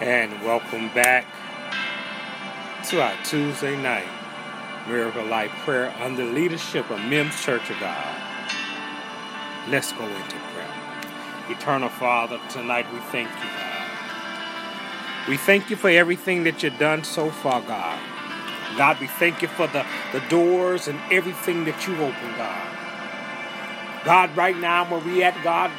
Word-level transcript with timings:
and 0.00 0.30
welcome 0.42 0.88
back 0.88 1.24
to 2.86 3.00
our 3.00 3.14
Tuesday 3.24 3.74
night 3.80 4.06
Miracle 4.86 5.24
Life 5.24 5.50
Prayer 5.64 5.94
under 6.00 6.22
leadership 6.22 6.90
of 6.90 7.00
Mims 7.00 7.42
Church 7.42 7.70
of 7.70 7.80
God. 7.80 8.22
Let's 9.70 9.92
go 9.92 10.04
into 10.04 10.36
prayer. 10.36 10.74
Eternal 11.48 11.88
Father, 11.88 12.38
tonight 12.50 12.86
we 12.92 12.98
thank 12.98 13.30
you, 13.30 13.50
God. 13.50 15.28
We 15.28 15.38
thank 15.38 15.70
you 15.70 15.76
for 15.76 15.88
everything 15.88 16.44
that 16.44 16.62
you've 16.62 16.78
done 16.78 17.02
so 17.02 17.30
far, 17.30 17.62
God. 17.62 17.98
God, 18.76 19.00
we 19.00 19.06
thank 19.06 19.40
you 19.40 19.48
for 19.48 19.66
the, 19.68 19.86
the 20.12 20.20
doors 20.28 20.88
and 20.88 21.00
everything 21.10 21.64
that 21.64 21.86
you 21.86 21.94
opened, 21.94 22.36
God. 22.36 24.04
God, 24.04 24.36
right 24.36 24.56
now 24.58 24.84
where 24.90 25.00
we 25.00 25.22
at, 25.22 25.42
God, 25.42 25.70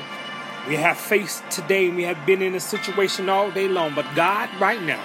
we 0.67 0.75
have 0.75 0.97
faced 0.97 1.49
today, 1.49 1.87
and 1.87 1.95
we 1.95 2.03
have 2.03 2.25
been 2.25 2.41
in 2.41 2.55
a 2.55 2.59
situation 2.59 3.29
all 3.29 3.51
day 3.51 3.67
long, 3.67 3.95
but 3.95 4.05
God, 4.15 4.49
right 4.59 4.81
now, 4.81 5.01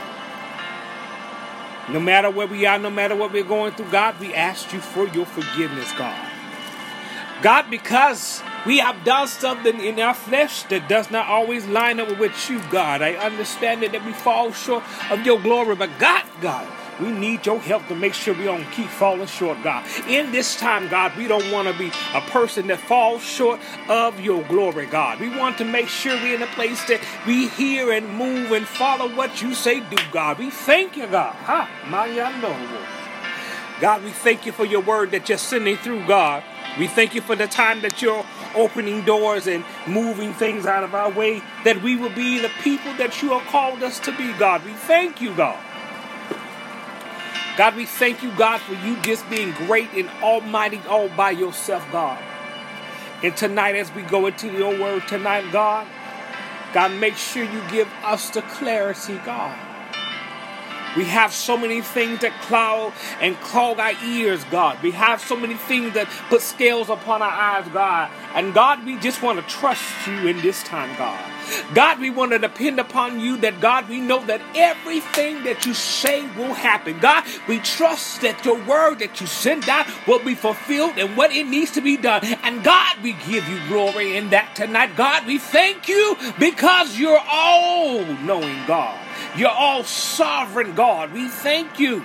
no 1.90 2.00
matter 2.00 2.30
where 2.30 2.46
we 2.46 2.66
are, 2.66 2.78
no 2.78 2.90
matter 2.90 3.14
what 3.14 3.32
we're 3.32 3.44
going 3.44 3.72
through, 3.74 3.90
God, 3.90 4.18
we 4.20 4.34
ask 4.34 4.72
you 4.72 4.80
for 4.80 5.06
your 5.08 5.26
forgiveness, 5.26 5.92
God. 5.92 6.28
God, 7.42 7.70
because 7.70 8.42
we 8.64 8.78
have 8.78 9.04
done 9.04 9.26
something 9.26 9.80
in 9.80 9.98
our 9.98 10.14
flesh 10.14 10.62
that 10.64 10.88
does 10.88 11.10
not 11.10 11.26
always 11.26 11.66
line 11.66 11.98
up 11.98 12.18
with 12.18 12.50
you, 12.50 12.60
God. 12.70 13.02
I 13.02 13.14
understand 13.14 13.82
that, 13.82 13.92
that 13.92 14.04
we 14.04 14.12
fall 14.12 14.52
short 14.52 14.84
of 15.10 15.26
your 15.26 15.40
glory, 15.40 15.74
but 15.74 15.90
God, 15.98 16.24
God, 16.40 16.66
we 17.00 17.10
need 17.10 17.46
your 17.46 17.58
help 17.60 17.86
to 17.88 17.94
make 17.94 18.14
sure 18.14 18.34
we 18.34 18.44
don't 18.44 18.70
keep 18.72 18.88
falling 18.88 19.26
short, 19.26 19.62
God. 19.62 19.86
In 20.08 20.32
this 20.32 20.56
time, 20.56 20.88
God, 20.88 21.16
we 21.16 21.26
don't 21.26 21.50
want 21.50 21.68
to 21.68 21.78
be 21.78 21.90
a 22.14 22.20
person 22.20 22.66
that 22.68 22.78
falls 22.80 23.22
short 23.22 23.60
of 23.88 24.20
your 24.20 24.42
glory, 24.44 24.86
God. 24.86 25.20
We 25.20 25.28
want 25.28 25.58
to 25.58 25.64
make 25.64 25.88
sure 25.88 26.14
we're 26.16 26.36
in 26.36 26.42
a 26.42 26.46
place 26.48 26.84
that 26.84 27.00
we 27.26 27.48
hear 27.48 27.92
and 27.92 28.08
move 28.08 28.52
and 28.52 28.66
follow 28.66 29.14
what 29.14 29.42
you 29.42 29.54
say 29.54 29.80
do, 29.80 29.96
God. 30.12 30.38
We 30.38 30.50
thank 30.50 30.96
you, 30.96 31.06
God. 31.06 31.34
Ha, 31.34 31.68
God, 33.80 34.04
we 34.04 34.10
thank 34.10 34.46
you 34.46 34.52
for 34.52 34.64
your 34.64 34.82
word 34.82 35.10
that 35.10 35.28
you're 35.28 35.38
sending 35.38 35.76
through, 35.76 36.06
God. 36.06 36.44
We 36.78 36.86
thank 36.86 37.14
you 37.14 37.20
for 37.20 37.36
the 37.36 37.46
time 37.46 37.82
that 37.82 38.00
you're 38.00 38.24
opening 38.54 39.04
doors 39.04 39.46
and 39.46 39.64
moving 39.86 40.32
things 40.34 40.66
out 40.66 40.84
of 40.84 40.94
our 40.94 41.10
way, 41.10 41.42
that 41.64 41.82
we 41.82 41.96
will 41.96 42.14
be 42.14 42.38
the 42.38 42.50
people 42.62 42.94
that 42.94 43.22
you 43.22 43.30
have 43.30 43.46
called 43.48 43.82
us 43.82 43.98
to 44.00 44.16
be, 44.16 44.32
God. 44.34 44.64
We 44.64 44.72
thank 44.72 45.20
you, 45.20 45.34
God. 45.34 45.58
God, 47.56 47.76
we 47.76 47.84
thank 47.84 48.22
you, 48.22 48.30
God, 48.36 48.60
for 48.62 48.74
you 48.74 48.96
just 49.02 49.28
being 49.28 49.52
great 49.52 49.90
and 49.92 50.08
almighty 50.22 50.80
all 50.88 51.08
by 51.10 51.32
yourself, 51.32 51.86
God. 51.92 52.22
And 53.22 53.36
tonight, 53.36 53.76
as 53.76 53.92
we 53.92 54.02
go 54.02 54.26
into 54.26 54.50
your 54.50 54.78
word 54.80 55.06
tonight, 55.06 55.52
God, 55.52 55.86
God, 56.72 56.92
make 56.92 57.16
sure 57.16 57.44
you 57.44 57.62
give 57.70 57.88
us 58.02 58.30
the 58.30 58.42
clarity, 58.42 59.16
God. 59.24 59.58
We 60.96 61.04
have 61.04 61.32
so 61.32 61.56
many 61.56 61.80
things 61.80 62.20
that 62.20 62.32
cloud 62.42 62.92
and 63.20 63.36
clog 63.40 63.78
our 63.78 63.92
ears, 64.04 64.44
God. 64.44 64.82
We 64.82 64.90
have 64.92 65.20
so 65.20 65.36
many 65.36 65.54
things 65.54 65.94
that 65.94 66.08
put 66.28 66.42
scales 66.42 66.90
upon 66.90 67.22
our 67.22 67.30
eyes, 67.30 67.66
God. 67.68 68.10
And 68.34 68.52
God, 68.52 68.84
we 68.84 68.98
just 68.98 69.22
want 69.22 69.40
to 69.40 69.46
trust 69.54 69.82
you 70.06 70.26
in 70.26 70.40
this 70.42 70.62
time, 70.62 70.94
God. 70.98 71.31
God, 71.74 72.00
we 72.00 72.10
want 72.10 72.32
to 72.32 72.38
depend 72.38 72.78
upon 72.78 73.20
you 73.20 73.36
that 73.38 73.60
God, 73.60 73.88
we 73.88 74.00
know 74.00 74.24
that 74.26 74.40
everything 74.54 75.44
that 75.44 75.66
you 75.66 75.74
say 75.74 76.22
will 76.36 76.54
happen. 76.54 76.98
God, 77.00 77.24
we 77.48 77.58
trust 77.58 78.20
that 78.22 78.44
your 78.44 78.62
word 78.64 78.98
that 79.00 79.20
you 79.20 79.26
send 79.26 79.68
out 79.68 79.86
will 80.06 80.22
be 80.22 80.34
fulfilled 80.34 80.98
and 80.98 81.16
what 81.16 81.32
it 81.32 81.46
needs 81.46 81.72
to 81.72 81.80
be 81.80 81.96
done. 81.96 82.24
And 82.42 82.62
God, 82.62 82.96
we 83.02 83.12
give 83.12 83.48
you 83.48 83.58
glory 83.68 84.16
in 84.16 84.30
that 84.30 84.54
tonight. 84.54 84.96
God, 84.96 85.26
we 85.26 85.38
thank 85.38 85.88
you 85.88 86.16
because 86.38 86.98
you're 86.98 87.22
all 87.26 88.04
knowing 88.04 88.66
God. 88.66 88.98
You're 89.36 89.50
all 89.50 89.84
sovereign 89.84 90.74
God. 90.74 91.12
We 91.12 91.28
thank 91.28 91.78
you. 91.78 92.04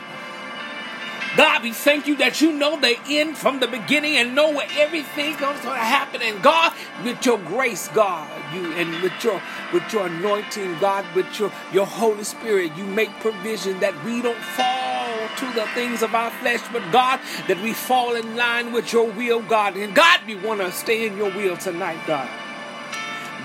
God, 1.37 1.61
we 1.61 1.71
thank 1.71 2.07
you 2.07 2.15
that 2.17 2.41
you 2.41 2.51
know 2.51 2.79
the 2.79 2.97
end 3.07 3.37
from 3.37 3.59
the 3.59 3.67
beginning 3.67 4.15
and 4.15 4.33
know 4.33 4.51
where 4.51 4.67
everything's 4.71 5.37
going 5.37 5.55
to 5.59 5.69
happen. 5.69 6.23
And 6.23 6.41
God, 6.41 6.73
with 7.03 7.23
your 7.23 7.37
grace, 7.37 7.87
God, 7.89 8.27
you 8.55 8.73
and 8.73 9.03
with 9.03 9.13
your 9.23 9.39
with 9.71 9.93
your 9.93 10.07
anointing, 10.07 10.79
God, 10.79 11.05
with 11.15 11.39
your 11.39 11.51
your 11.71 11.85
Holy 11.85 12.23
Spirit, 12.23 12.75
you 12.75 12.85
make 12.85 13.11
provision 13.19 13.79
that 13.81 13.93
we 14.03 14.23
don't 14.23 14.41
fall 14.41 15.27
to 15.37 15.53
the 15.53 15.67
things 15.75 16.01
of 16.01 16.15
our 16.15 16.31
flesh, 16.31 16.61
but 16.73 16.81
God, 16.91 17.19
that 17.47 17.61
we 17.61 17.71
fall 17.71 18.15
in 18.15 18.35
line 18.35 18.73
with 18.73 18.91
your 18.91 19.11
will, 19.11 19.43
God. 19.43 19.77
And 19.77 19.93
God, 19.93 20.21
we 20.25 20.33
want 20.33 20.61
to 20.61 20.71
stay 20.71 21.05
in 21.05 21.17
your 21.17 21.29
will 21.35 21.55
tonight, 21.55 21.99
God. 22.07 22.46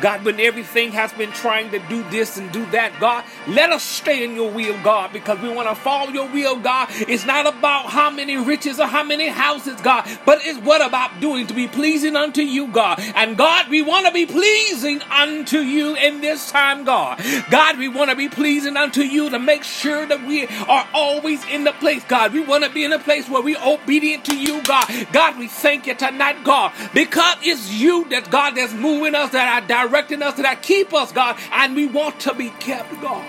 God, 0.02 0.24
when 0.24 0.40
everything 0.40 0.90
has 0.92 1.12
been 1.12 1.30
trying 1.30 1.70
to 1.70 1.78
do 1.88 2.02
this 2.10 2.36
and 2.36 2.50
do 2.50 2.66
that, 2.72 2.98
God, 2.98 3.24
let 3.46 3.70
us 3.70 3.84
stay 3.84 4.24
in 4.24 4.34
your 4.34 4.50
will, 4.50 4.76
God, 4.82 5.12
because 5.12 5.38
we 5.38 5.48
want 5.48 5.68
to 5.68 5.76
follow 5.76 6.10
your 6.10 6.28
will, 6.28 6.56
God. 6.58 6.88
It's 6.90 7.24
not 7.24 7.46
about 7.46 7.86
how 7.86 8.10
many 8.10 8.36
riches 8.36 8.80
or 8.80 8.86
how 8.86 9.04
many 9.04 9.28
houses, 9.28 9.80
God, 9.80 10.08
but 10.26 10.40
it's 10.42 10.58
what 10.58 10.84
about 10.84 11.20
doing 11.20 11.46
to 11.46 11.54
be 11.54 11.68
pleasing 11.68 12.16
unto 12.16 12.42
you, 12.42 12.66
God. 12.66 12.98
And 13.14 13.36
God, 13.38 13.68
we 13.70 13.80
want 13.80 14.06
to 14.06 14.12
be 14.12 14.26
pleasing 14.26 15.00
unto 15.02 15.58
you 15.58 15.94
in 15.94 16.20
this 16.20 16.50
time, 16.50 16.82
God. 16.84 17.22
God, 17.48 17.78
we 17.78 17.86
want 17.86 18.10
to 18.10 18.16
be 18.16 18.28
pleasing 18.28 18.76
unto 18.76 19.02
you 19.02 19.30
to 19.30 19.38
make 19.38 19.62
sure 19.62 20.04
that 20.04 20.26
we 20.26 20.48
are 20.48 20.88
always 20.92 21.44
in 21.46 21.62
the 21.62 21.72
place, 21.74 22.02
God. 22.04 22.32
We 22.32 22.40
want 22.40 22.64
to 22.64 22.70
be 22.70 22.82
in 22.82 22.92
a 22.92 22.98
place 22.98 23.28
where 23.28 23.40
we're 23.40 23.62
obedient 23.64 24.24
to 24.24 24.36
you, 24.36 24.62
God. 24.64 24.84
God, 25.12 25.38
we 25.38 25.46
thank 25.46 25.86
you 25.86 25.94
tonight, 25.94 26.42
God, 26.42 26.72
because 26.92 27.36
it's 27.42 27.72
you 27.72 28.08
that 28.08 28.32
God 28.32 28.56
that's 28.56 28.72
moving 28.72 29.14
us, 29.14 29.30
that 29.30 29.62
are 29.62 29.68
directing 29.68 29.91
directing 29.92 30.22
us, 30.22 30.34
that 30.36 30.62
keep 30.62 30.94
us, 30.94 31.12
God, 31.12 31.38
and 31.52 31.76
we 31.76 31.86
want 31.86 32.18
to 32.20 32.34
be 32.34 32.48
kept, 32.48 32.90
God. 33.02 33.26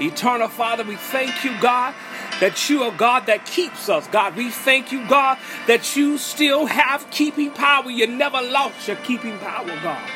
Eternal 0.00 0.46
Father, 0.46 0.84
we 0.84 0.94
thank 0.94 1.42
you, 1.44 1.52
God, 1.60 1.92
that 2.38 2.70
you 2.70 2.84
are 2.84 2.92
God 2.92 3.26
that 3.26 3.44
keeps 3.44 3.88
us, 3.88 4.06
God. 4.06 4.36
We 4.36 4.50
thank 4.50 4.92
you, 4.92 5.04
God, 5.08 5.38
that 5.66 5.96
you 5.96 6.16
still 6.16 6.66
have 6.66 7.10
keeping 7.10 7.50
power. 7.50 7.90
You 7.90 8.06
never 8.06 8.40
lost 8.40 8.86
your 8.86 8.96
keeping 8.98 9.36
power, 9.38 9.66
God. 9.82 10.10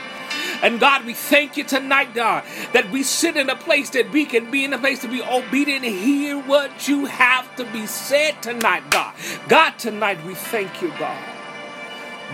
And 0.63 0.79
God, 0.79 1.05
we 1.05 1.15
thank 1.15 1.57
you 1.57 1.65
tonight, 1.65 2.15
God, 2.15 2.45
that 2.73 2.93
we 2.93 3.03
sit 3.03 3.37
in 3.37 3.51
a 3.51 3.57
place 3.57 3.91
that 3.91 4.13
we 4.13 4.25
can 4.25 4.49
be 4.53 4.65
in 4.65 4.73
a 4.73 4.79
place 4.79 5.01
to 5.01 5.09
be 5.09 5.21
obedient 5.21 5.85
and 5.85 5.95
hear 5.95 6.41
what 6.41 6.87
you 6.87 7.07
have 7.07 7.55
to 7.57 7.65
be 7.73 7.87
said 7.87 8.41
tonight, 8.41 8.89
God. 8.91 9.13
God, 9.49 9.73
tonight 9.73 10.25
we 10.25 10.35
thank 10.35 10.81
you, 10.81 10.93
God. 11.01 11.32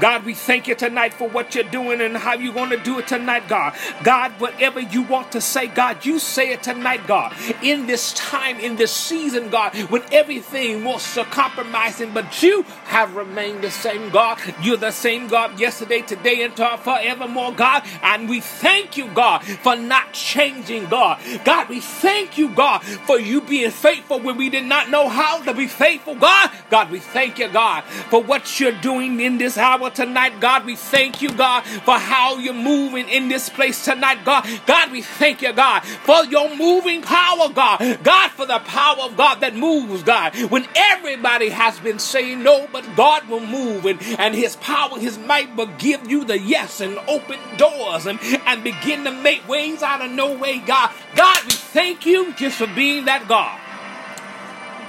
God, 0.01 0.25
we 0.25 0.35
thank 0.35 0.69
you 0.69 0.75
tonight 0.75 1.15
for 1.15 1.29
what 1.29 1.55
you're 1.55 1.65
doing 1.65 2.01
and 2.01 2.17
how 2.17 2.35
you're 2.35 2.55
going 2.55 2.71
to 2.71 2.77
do 2.77 2.99
it 2.99 3.09
tonight, 3.09 3.49
God. 3.49 3.75
God, 4.05 4.33
whatever 4.41 4.81
you 4.81 5.03
want 5.03 5.33
to 5.33 5.41
say, 5.41 5.67
God, 5.67 6.05
you 6.05 6.19
say 6.19 6.53
it 6.53 6.63
tonight, 6.63 7.07
God. 7.07 7.35
In 7.63 7.87
this 7.87 8.13
time, 8.15 8.59
in 8.61 8.77
this 8.77 8.93
season, 8.93 9.51
God, 9.51 9.75
when 9.91 10.03
everything 10.13 10.85
wants 10.85 11.15
to 11.15 11.25
compromising, 11.25 12.13
but 12.13 12.43
you 12.43 12.63
have 12.85 13.17
remained 13.17 13.63
the 13.63 13.71
same, 13.71 14.11
God. 14.11 14.39
You're 14.63 14.77
the 14.77 14.91
same 14.91 15.29
God 15.29 15.59
yesterday, 15.59 16.03
today, 16.03 16.43
and 16.43 16.55
forevermore, 16.55 17.53
God. 17.53 17.83
And 18.03 18.29
we 18.29 18.41
thank 18.41 18.97
you, 18.97 19.09
God, 19.09 19.45
for 19.45 19.77
not 19.77 20.13
changing, 20.13 20.87
God. 20.87 21.21
God, 21.45 21.69
we 21.69 21.81
thank 21.81 22.39
you, 22.39 22.49
God, 22.51 22.83
for 22.83 23.19
you 23.19 23.41
being 23.41 23.71
faithful 23.71 24.21
when 24.21 24.37
we 24.37 24.51
did 24.51 24.65
not 24.65 24.91
know 24.91 25.09
how 25.09 25.43
to 25.43 25.55
be 25.55 25.67
faithful, 25.67 26.15
God. 26.15 26.51
God, 26.71 26.91
we 26.91 26.99
thank 26.99 27.39
you, 27.39 27.49
God, 27.49 27.85
for 27.85 28.23
what 28.23 28.61
you're 28.61 28.73
doing 28.73 29.21
in 29.21 29.39
this 29.39 29.59
hour 29.59 29.88
tonight, 29.91 30.41
God. 30.41 30.65
We 30.65 30.77
thank 30.77 31.23
you, 31.23 31.31
God, 31.31 31.63
for 31.65 31.99
how 31.99 32.39
you're 32.39 32.55
moving 32.55 33.09
in 33.09 33.29
this 33.29 33.49
place 33.49 33.85
tonight, 33.85 34.25
God. 34.25 34.49
God, 34.67 34.91
we 34.91 35.03
thank 35.03 35.43
you, 35.43 35.53
God, 35.53 35.81
for 35.85 36.25
your 36.25 36.55
moving 36.57 37.03
power, 37.03 37.49
God. 37.49 38.01
God, 38.03 38.31
for 38.31 38.47
the 38.47 38.59
power 38.61 39.03
of 39.03 39.17
God 39.17 39.41
that 39.41 39.55
moves, 39.55 40.03
God. 40.03 40.37
When 40.51 40.67
everybody 40.75 41.49
has 41.49 41.79
been 41.81 41.99
saying 41.99 42.43
no, 42.43 42.69
but 42.73 42.85
God 42.97 43.29
will 43.29 43.45
move 43.45 43.85
and, 43.87 44.01
and 44.19 44.35
his 44.35 44.57
power, 44.57 44.99
his 44.99 45.19
might 45.19 45.55
will 45.57 45.73
give 45.79 46.11
you 46.11 46.25
the 46.25 46.39
yes 46.39 46.81
and 46.81 46.99
open 47.09 47.39
doors 47.57 48.07
and, 48.07 48.19
and 48.47 48.65
begin 48.65 49.05
to 49.05 49.11
make 49.11 49.47
ways 49.49 49.83
out 49.83 50.03
of 50.03 50.11
no 50.11 50.37
way, 50.37 50.59
God. 50.59 50.93
God, 51.15 51.45
we 51.45 51.51
thank 51.51 52.07
you 52.07 52.33
just 52.35 52.59
for 52.59 52.67
being 52.67 53.07
that 53.07 53.29
God. 53.29 53.61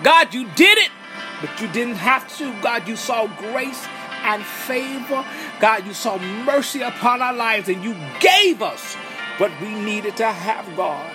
God, 0.03 0.33
you 0.33 0.47
did 0.55 0.77
it, 0.77 0.91
but 1.41 1.59
you 1.61 1.67
didn't 1.67 1.95
have 1.95 2.27
to. 2.37 2.53
God, 2.61 2.87
you 2.87 2.95
saw 2.95 3.27
grace 3.27 3.85
and 4.29 4.45
favor. 4.45 5.25
God, 5.59 5.85
you 5.87 5.93
saw 5.93 6.17
mercy 6.19 6.81
upon 6.81 7.21
our 7.21 7.33
lives 7.33 7.67
and 7.67 7.83
you 7.83 7.95
gave 8.19 8.61
us 8.61 8.95
what 9.37 9.51
we 9.61 9.73
needed 9.73 10.15
to 10.17 10.27
have, 10.27 10.75
God. 10.75 11.11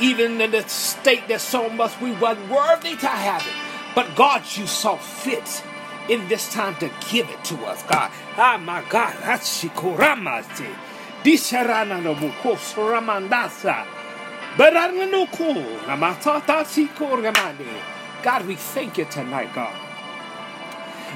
Even 0.00 0.40
in 0.40 0.50
the 0.50 0.62
state 0.68 1.26
that 1.28 1.40
so 1.40 1.70
much 1.70 1.98
we 2.00 2.12
weren't 2.12 2.50
worthy 2.50 2.96
to 2.96 3.06
have 3.06 3.46
it. 3.46 3.94
But 3.94 4.14
God, 4.14 4.42
you 4.56 4.66
saw 4.66 4.96
fit 4.96 5.62
in 6.08 6.28
this 6.28 6.52
time 6.52 6.74
to 6.76 6.90
give 7.10 7.28
it 7.30 7.44
to 7.44 7.56
us, 7.64 7.82
God. 7.84 8.10
Ah, 8.36 8.58
my 8.62 8.84
God. 8.88 9.14
Hachikoramase. 9.14 10.68
Disharana 11.22 12.02
no 12.02 12.14
muko 12.14 12.56
soramandasa. 12.56 13.86
Baranganoko. 14.56 15.80
Namatata 15.86 16.64
sikoramande. 16.64 17.66
God, 18.22 18.46
we 18.46 18.56
thank 18.56 18.98
you 18.98 19.04
tonight, 19.06 19.54
God. 19.54 19.74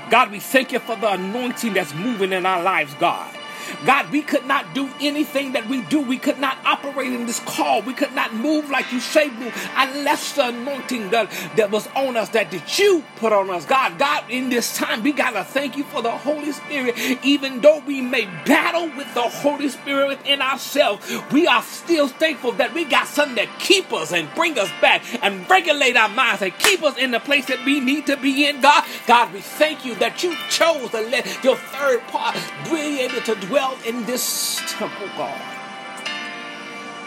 God, 0.09 0.31
we 0.31 0.39
thank 0.39 0.71
you 0.71 0.79
for 0.79 0.95
the 0.97 1.13
anointing 1.13 1.75
that's 1.75 1.93
moving 1.95 2.33
in 2.33 2.47
our 2.47 2.63
lives, 2.63 2.95
God. 2.95 3.36
God, 3.85 4.11
we 4.11 4.23
could 4.23 4.47
not 4.47 4.75
do 4.75 4.91
anything 5.01 5.53
that 5.53 5.69
we 5.69 5.83
do. 5.83 6.01
We 6.01 6.19
could 6.19 6.39
not 6.39 6.59
operate 6.65 7.13
in 7.13 7.27
this 7.27 7.41
call. 7.41 7.83
We 7.83 7.95
could 7.95 8.13
not 8.15 8.35
move 8.35 8.71
like 8.71 8.93
you 8.93 9.01
say 9.01 9.31
move 9.31 9.55
unless 9.77 10.33
the 10.33 10.49
anointing 10.49 11.11
that, 11.11 11.31
that 11.57 11.71
was 11.71 11.87
on 11.97 12.17
us, 12.17 12.31
that 12.31 12.51
did 12.51 12.79
you 12.79 13.05
put 13.17 13.33
on 13.33 13.51
us. 13.51 13.65
God, 13.67 13.99
God, 13.99 14.25
in 14.31 14.49
this 14.51 14.77
time, 14.77 15.03
we 15.03 15.13
got 15.13 15.31
to 15.33 15.45
thank 15.45 15.77
you 15.77 15.85
for 15.85 16.03
the 16.03 16.11
Holy 16.11 16.53
Spirit. 16.53 16.97
Even 17.25 17.61
though 17.61 17.81
we 17.87 18.01
may 18.01 18.27
battle 18.45 18.91
with 18.97 19.13
the 19.15 19.23
Holy 19.23 19.69
Spirit 19.69 20.09
within 20.09 20.41
ourselves, 20.41 21.07
we 21.33 21.47
are 21.47 21.63
still 21.63 22.09
thankful 22.09 22.53
that 22.53 22.75
we 22.75 22.85
got 22.85 23.07
something 23.07 23.37
that 23.37 23.59
keep 23.59 23.93
us 23.93 24.13
and 24.13 24.33
bring 24.35 24.59
us 24.59 24.71
back 24.81 25.03
and 25.23 25.49
regulate 25.49 25.97
our 25.97 26.09
minds 26.09 26.43
and 26.43 26.57
keep 26.59 26.83
us 26.83 26.97
in 26.99 27.11
the 27.11 27.21
place 27.21 27.47
that 27.47 27.65
we 27.65 27.81
need 27.81 28.07
to 28.07 28.17
be 28.17 28.47
in, 28.47 28.61
God. 28.61 28.85
God, 29.07 29.33
we 29.33 29.41
thank 29.41 29.85
you 29.85 29.95
that 29.97 30.23
you 30.23 30.35
chose 30.51 30.91
to 30.91 31.01
let 31.01 31.45
your 31.45 31.57
third 31.57 32.01
part 32.09 32.37
be 32.71 33.01
able 33.01 33.21
to 33.23 33.35
dwell 33.47 33.56
in 33.85 34.05
this 34.07 34.61
temple, 34.69 35.09
God. 35.17 35.41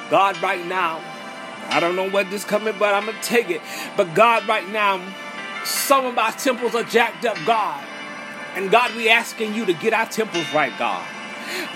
God, 0.09 0.41
right 0.41 0.65
now, 0.65 1.01
I 1.69 1.79
don't 1.79 1.95
know 1.95 2.09
what 2.09 2.29
this 2.31 2.43
coming, 2.43 2.73
but 2.79 2.95
I'm 2.95 3.05
gonna 3.05 3.21
take 3.21 3.49
it. 3.49 3.61
But 3.95 4.15
God, 4.15 4.47
right 4.47 4.67
now, 4.69 5.01
some 5.63 6.05
of 6.05 6.17
our 6.17 6.31
temples 6.31 6.73
are 6.73 6.83
jacked 6.83 7.25
up, 7.25 7.37
God. 7.45 7.83
And 8.55 8.71
God, 8.71 8.95
we 8.95 9.09
asking 9.09 9.53
you 9.53 9.65
to 9.65 9.73
get 9.73 9.93
our 9.93 10.07
temples 10.07 10.51
right, 10.53 10.73
God. 10.79 11.05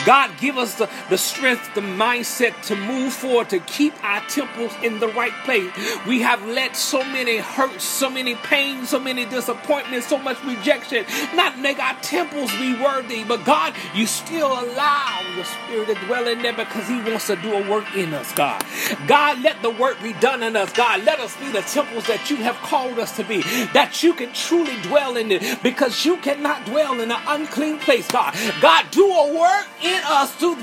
God, 0.06 0.31
give 0.40 0.58
us 0.58 0.75
the, 0.75 0.90
the 1.10 1.18
strength, 1.18 1.74
the 1.75 1.81
mindset 1.81 2.62
to 2.64 2.75
move 2.75 3.14
forward, 3.14 3.50
to 3.50 3.60
keep 3.60 3.94
our 4.04 4.22
temples 4.28 4.74
in 4.84 5.00
the 5.00 5.08
right 5.10 5.34
place. 5.44 5.72
We 6.06 6.22
have 6.22 6.46
let 6.46 6.75
so 6.75 7.04
many 7.04 7.38
hurts, 7.38 7.84
so 7.84 8.10
many 8.10 8.36
pains, 8.36 8.90
so 8.90 9.00
many 9.00 9.25
disappointments, 9.25 10.08
so 10.08 10.18
much 10.18 10.44
rejection 10.44 11.06
not 11.36 11.60
make 11.60 11.80
our 11.80 11.96
temples 12.02 12.52
be 12.54 12.74
worthy. 12.81 13.24
But 13.24 13.46
God, 13.46 13.74
you 13.94 14.06
still 14.06 14.48
allow 14.48 15.22
the 15.36 15.44
Spirit 15.44 15.88
to 15.88 16.06
dwell 16.06 16.28
in 16.28 16.42
there 16.42 16.54
because 16.54 16.88
He 16.88 16.96
wants 17.02 17.28
to 17.28 17.36
do 17.38 17.54
a 17.54 17.69
work 17.69 17.96
in 17.96 18.14
us, 18.14 18.31
God. 18.34 18.64
God, 19.08 19.42
let 19.42 19.62
the 19.62 19.69
work 19.69 20.02
be 20.02 20.14
done 20.14 20.44
in 20.44 20.56
us, 20.56 20.72
God. 20.74 21.04
Let 21.04 21.19
us 21.19 21.36
be 21.38 21.52
the 21.52 21.62
temples 21.62 22.08
that 22.08 22.30
you 22.30 22.38
have 22.38 22.56
called 22.58 23.00
us 23.00 23.16
to 23.18 23.24
be, 23.24 23.42
that 23.74 24.04
you 24.04 24.14
can 24.14 24.34
truly 24.34 24.80
dwell 24.81 25.18
in 25.18 25.31
it 25.31 25.62
because 25.64 26.06
you 26.06 26.18
cannot 26.18 26.66
dwell 26.66 27.00
in 27.00 27.12
an 27.12 27.22
unclean 27.28 27.80
place, 27.80 28.08
God. 28.08 28.36
God, 28.62 28.86
do 28.92 29.06
a 29.06 29.34
work 29.40 29.62
work 29.63 29.83
in 29.83 30.01
us 30.06 30.33
through 30.36 30.56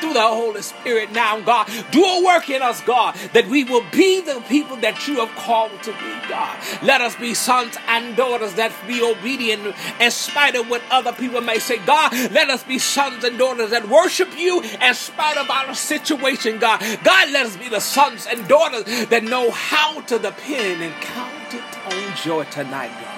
through 0.00 0.12
the 0.12 0.20
Holy 0.20 0.62
Spirit 0.62 1.12
now, 1.12 1.40
God. 1.40 1.68
Do 1.90 2.04
a 2.04 2.24
work 2.24 2.50
in 2.50 2.62
us, 2.62 2.80
God, 2.82 3.14
that 3.32 3.46
we 3.46 3.64
will 3.64 3.84
be 3.90 4.20
the 4.20 4.42
people 4.48 4.76
that 4.78 5.06
you 5.08 5.24
have 5.24 5.34
called 5.36 5.82
to 5.82 5.92
be, 5.92 6.28
God. 6.28 6.58
Let 6.82 7.00
us 7.00 7.16
be 7.16 7.32
sons 7.34 7.76
and 7.88 8.16
daughters 8.16 8.54
that 8.54 8.72
be 8.86 9.02
obedient 9.02 9.74
in 10.00 10.10
spite 10.10 10.56
of 10.56 10.68
what 10.68 10.82
other 10.90 11.12
people 11.12 11.40
may 11.40 11.58
say. 11.58 11.78
God, 11.86 12.12
let 12.32 12.50
us 12.50 12.62
be 12.64 12.78
sons 12.78 13.24
and 13.24 13.38
daughters 13.38 13.70
that 13.70 13.88
worship 13.88 14.36
you 14.36 14.60
in 14.60 14.94
spite 14.94 15.36
of 15.36 15.48
our 15.48 15.74
situation, 15.74 16.58
God. 16.58 16.80
God, 17.02 17.30
let 17.30 17.46
us 17.46 17.56
be 17.56 17.68
the 17.68 17.80
sons 17.80 18.26
and 18.26 18.46
daughters 18.48 18.84
that 19.06 19.24
know 19.24 19.50
how 19.50 20.00
to 20.02 20.18
depend 20.18 20.82
and 20.82 20.94
count 21.00 21.54
it 21.54 21.94
on 21.94 22.16
joy 22.16 22.44
tonight, 22.44 22.90
God. 23.00 23.13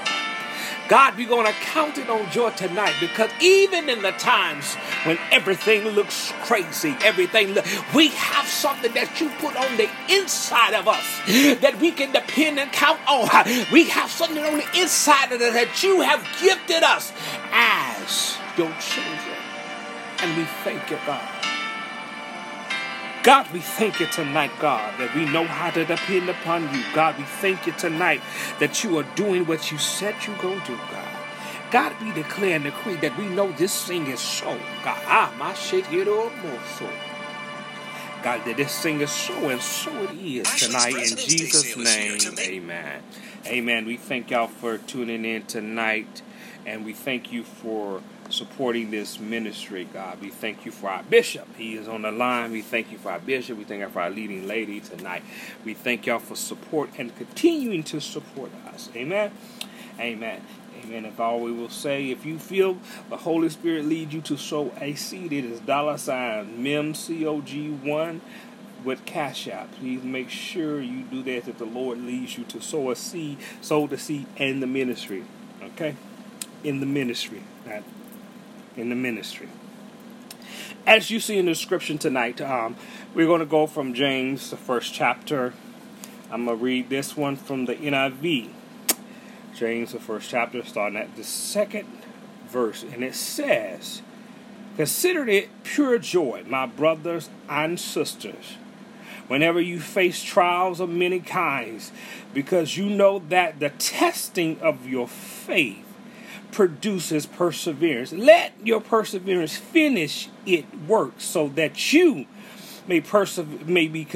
God, 0.88 1.16
we're 1.16 1.28
going 1.28 1.46
to 1.46 1.52
count 1.52 1.98
it 1.98 2.08
on 2.08 2.30
joy 2.30 2.50
tonight 2.50 2.94
because 3.00 3.30
even 3.40 3.88
in 3.88 4.02
the 4.02 4.12
times 4.12 4.74
when 5.04 5.18
everything 5.32 5.82
looks 5.88 6.32
crazy, 6.42 6.94
everything, 7.02 7.56
we 7.94 8.08
have 8.08 8.46
something 8.46 8.92
that 8.94 9.20
you 9.20 9.28
put 9.40 9.56
on 9.56 9.76
the 9.76 9.88
inside 10.08 10.74
of 10.74 10.86
us 10.86 11.60
that 11.60 11.78
we 11.80 11.90
can 11.90 12.12
depend 12.12 12.58
and 12.58 12.70
count 12.72 13.00
on. 13.08 13.28
We 13.72 13.88
have 13.88 14.10
something 14.10 14.42
on 14.44 14.58
the 14.58 14.80
inside 14.80 15.32
of 15.32 15.40
us 15.40 15.52
that 15.54 15.82
you 15.82 16.02
have 16.02 16.22
gifted 16.40 16.82
us 16.82 17.12
as 17.52 18.36
your 18.56 18.72
children. 18.80 19.36
And 20.20 20.36
we 20.36 20.44
thank 20.62 20.90
you, 20.90 20.98
God. 21.04 21.35
God, 23.26 23.50
we 23.52 23.58
thank 23.58 23.98
you 23.98 24.06
tonight, 24.06 24.52
God, 24.60 25.00
that 25.00 25.12
we 25.16 25.24
know 25.24 25.42
how 25.42 25.70
to 25.72 25.84
depend 25.84 26.28
upon 26.28 26.72
you. 26.72 26.80
God, 26.94 27.18
we 27.18 27.24
thank 27.24 27.66
you 27.66 27.72
tonight 27.72 28.20
that 28.60 28.84
you 28.84 28.96
are 28.98 29.02
doing 29.16 29.46
what 29.46 29.72
you 29.72 29.78
said 29.78 30.14
you're 30.24 30.38
going 30.38 30.60
to 30.60 30.66
do, 30.68 30.76
God. 30.76 31.16
God, 31.72 31.92
we 32.00 32.12
declare 32.12 32.54
and 32.54 32.62
decree 32.62 32.94
that 32.94 33.18
we 33.18 33.26
know 33.28 33.50
this 33.50 33.84
thing 33.84 34.06
is 34.06 34.20
so. 34.20 34.56
God, 34.84 35.02
ah, 35.06 35.34
my 35.40 35.54
shit, 35.54 35.90
get 35.90 36.06
more 36.06 36.62
so. 36.78 36.88
God, 38.22 38.44
that 38.44 38.54
this 38.58 38.80
thing 38.80 39.00
is 39.00 39.10
so, 39.10 39.48
and 39.48 39.60
so 39.60 39.90
it 40.04 40.12
is 40.12 40.48
tonight. 40.60 40.94
In 40.94 41.16
Jesus' 41.16 41.76
name, 41.76 42.20
amen. 42.38 43.02
Amen. 43.48 43.86
We 43.86 43.96
thank 43.96 44.30
y'all 44.30 44.46
for 44.46 44.78
tuning 44.78 45.24
in 45.24 45.42
tonight, 45.46 46.22
and 46.66 46.84
we 46.84 46.92
thank 46.92 47.32
you 47.32 47.44
for 47.44 48.02
supporting 48.28 48.90
this 48.90 49.20
ministry, 49.20 49.88
God. 49.92 50.20
We 50.20 50.30
thank 50.30 50.66
you 50.66 50.72
for 50.72 50.90
our 50.90 51.04
bishop. 51.04 51.46
He 51.56 51.76
is 51.76 51.86
on 51.86 52.02
the 52.02 52.10
line. 52.10 52.50
We 52.50 52.60
thank 52.60 52.90
you 52.90 52.98
for 52.98 53.12
our 53.12 53.20
bishop. 53.20 53.56
We 53.56 53.64
thank 53.64 53.80
you 53.80 53.88
for 53.88 54.00
our 54.00 54.10
leading 54.10 54.48
lady 54.48 54.80
tonight. 54.80 55.22
We 55.64 55.74
thank 55.74 56.06
y'all 56.06 56.18
for 56.18 56.34
support 56.34 56.90
and 56.98 57.16
continuing 57.16 57.84
to 57.84 58.00
support 58.00 58.50
us. 58.74 58.90
Amen. 58.96 59.30
Amen. 60.00 60.42
Amen. 60.84 61.04
If 61.06 61.20
all 61.20 61.40
we 61.40 61.52
will 61.52 61.70
say, 61.70 62.10
if 62.10 62.26
you 62.26 62.38
feel 62.38 62.78
the 63.08 63.16
Holy 63.16 63.48
Spirit 63.48 63.86
lead 63.86 64.12
you 64.12 64.20
to 64.22 64.36
sow 64.36 64.72
a 64.80 64.94
seed, 64.94 65.32
it 65.32 65.44
is 65.44 65.60
dollar 65.60 65.96
sign 65.96 66.62
MEMCOG1 66.62 68.20
with 68.84 69.04
Cash 69.06 69.48
App. 69.48 69.72
Please 69.72 70.02
make 70.02 70.30
sure 70.30 70.80
you 70.80 71.02
do 71.04 71.22
that 71.22 71.46
that 71.46 71.58
the 71.58 71.64
Lord 71.64 71.98
leads 72.02 72.36
you 72.36 72.44
to 72.44 72.60
sow 72.60 72.90
a 72.90 72.96
seed, 72.96 73.38
sow 73.60 73.86
the 73.86 73.98
seed 73.98 74.26
and 74.36 74.62
the 74.62 74.66
ministry. 74.66 75.24
Okay? 75.62 75.96
In 76.66 76.80
the 76.80 76.86
ministry. 76.86 77.44
Not 77.64 77.84
in 78.76 78.88
the 78.88 78.96
ministry. 78.96 79.48
As 80.84 81.12
you 81.12 81.20
see 81.20 81.38
in 81.38 81.46
the 81.46 81.52
description 81.52 81.96
tonight, 81.96 82.40
um, 82.40 82.74
we're 83.14 83.28
going 83.28 83.38
to 83.38 83.46
go 83.46 83.68
from 83.68 83.94
James, 83.94 84.50
the 84.50 84.56
first 84.56 84.92
chapter. 84.92 85.54
I'm 86.28 86.44
going 86.44 86.58
to 86.58 86.64
read 86.64 86.90
this 86.90 87.16
one 87.16 87.36
from 87.36 87.66
the 87.66 87.76
NIV. 87.76 88.50
James, 89.54 89.92
the 89.92 90.00
first 90.00 90.28
chapter, 90.28 90.64
starting 90.64 90.98
at 90.98 91.14
the 91.14 91.22
second 91.22 91.86
verse. 92.48 92.82
And 92.82 93.04
it 93.04 93.14
says, 93.14 94.02
Consider 94.76 95.28
it 95.28 95.48
pure 95.62 96.00
joy, 96.00 96.42
my 96.48 96.66
brothers 96.66 97.30
and 97.48 97.78
sisters, 97.78 98.56
whenever 99.28 99.60
you 99.60 99.78
face 99.78 100.20
trials 100.20 100.80
of 100.80 100.88
many 100.88 101.20
kinds, 101.20 101.92
because 102.34 102.76
you 102.76 102.90
know 102.90 103.20
that 103.28 103.60
the 103.60 103.70
testing 103.70 104.58
of 104.60 104.88
your 104.88 105.06
faith 105.06 105.85
produces 106.52 107.26
perseverance. 107.26 108.12
Let 108.12 108.52
your 108.62 108.80
perseverance 108.80 109.56
finish 109.56 110.28
it 110.44 110.66
work 110.86 111.14
so 111.18 111.48
that 111.50 111.92
you 111.92 112.26
may 112.86 113.00
persevere 113.00 113.66
may 113.66 113.88
be, 113.88 114.06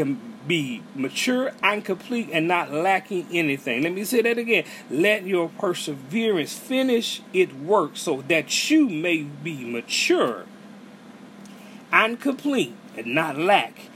be 0.47 0.83
mature 0.95 1.53
and 1.63 1.85
complete 1.85 2.29
and 2.33 2.47
not 2.49 2.73
lacking 2.73 3.27
anything. 3.33 3.83
Let 3.83 3.93
me 3.93 4.05
say 4.05 4.23
that 4.23 4.39
again. 4.39 4.65
Let 4.91 5.27
your 5.27 5.49
perseverance 5.49 6.57
finish 6.57 7.23
it 7.33 7.55
work 7.57 7.97
so 7.97 8.23
that 8.23 8.71
you 8.71 8.89
may 8.89 9.23
be 9.23 9.65
mature 9.65 10.47
and 11.93 12.21
complete 12.21 12.75
and 12.97 13.15
not 13.15 13.37
lack 13.37 13.89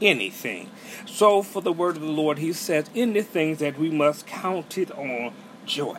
anything. 0.00 0.70
So 1.06 1.42
for 1.42 1.62
the 1.62 1.72
word 1.72 1.96
of 1.96 2.02
the 2.02 2.08
Lord, 2.08 2.38
he 2.38 2.52
says, 2.52 2.86
in 2.94 3.12
the 3.12 3.22
things 3.22 3.58
that 3.58 3.78
we 3.78 3.90
must 3.90 4.26
count 4.26 4.78
it 4.78 4.90
on 4.92 5.32
joy. 5.66 5.98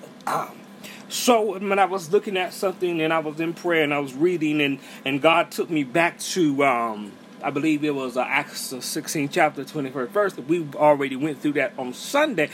So 1.14 1.58
when 1.60 1.78
I 1.78 1.86
was 1.86 2.12
looking 2.12 2.38
at 2.38 2.54
something 2.54 3.00
and 3.02 3.14
I 3.14 3.20
was 3.20 3.40
in 3.40 3.54
prayer 3.54 3.84
and 3.84 3.94
I 3.94 4.00
was 4.00 4.14
reading 4.14 4.62
and, 4.62 4.80
and 5.06 5.22
God 5.22 5.52
took 5.52 5.70
me 5.70 5.84
back 5.84 6.20
to 6.20 6.64
um, 6.64 7.12
I 7.44 7.52
believe 7.52 7.84
it 7.84 7.94
was 7.94 8.18
uh, 8.18 8.22
Acts 8.22 8.74
16 8.80 9.30
chapter 9.30 9.64
21st 9.64 10.08
verse. 10.10 10.38
We 10.38 10.68
already 10.76 11.16
went 11.16 11.42
through 11.42 11.54
that 11.54 11.74
on 11.78 11.94
Sunday, 11.94 12.50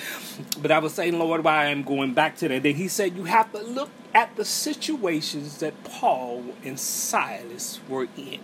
but 0.61 0.71
I 0.71 0.79
was 0.79 0.93
saying, 0.93 1.17
Lord, 1.17 1.43
why 1.43 1.67
I'm 1.67 1.83
going 1.83 2.13
back 2.13 2.37
to 2.37 2.47
that. 2.49 2.63
Then 2.63 2.75
He 2.75 2.87
said 2.87 3.15
you 3.15 3.25
have 3.25 3.51
to 3.53 3.61
look 3.61 3.91
at 4.13 4.35
the 4.35 4.43
situations 4.43 5.59
that 5.59 5.83
Paul 5.83 6.43
and 6.63 6.79
Silas 6.79 7.79
were 7.87 8.07
in. 8.17 8.39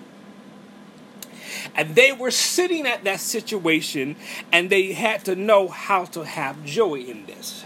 And 1.75 1.95
they 1.95 2.12
were 2.12 2.31
sitting 2.31 2.86
at 2.86 3.03
that 3.03 3.19
situation 3.19 4.15
and 4.51 4.69
they 4.69 4.93
had 4.93 5.25
to 5.25 5.36
know 5.36 5.67
how 5.67 6.05
to 6.05 6.24
have 6.24 6.63
joy 6.63 7.00
in 7.00 7.25
this. 7.25 7.65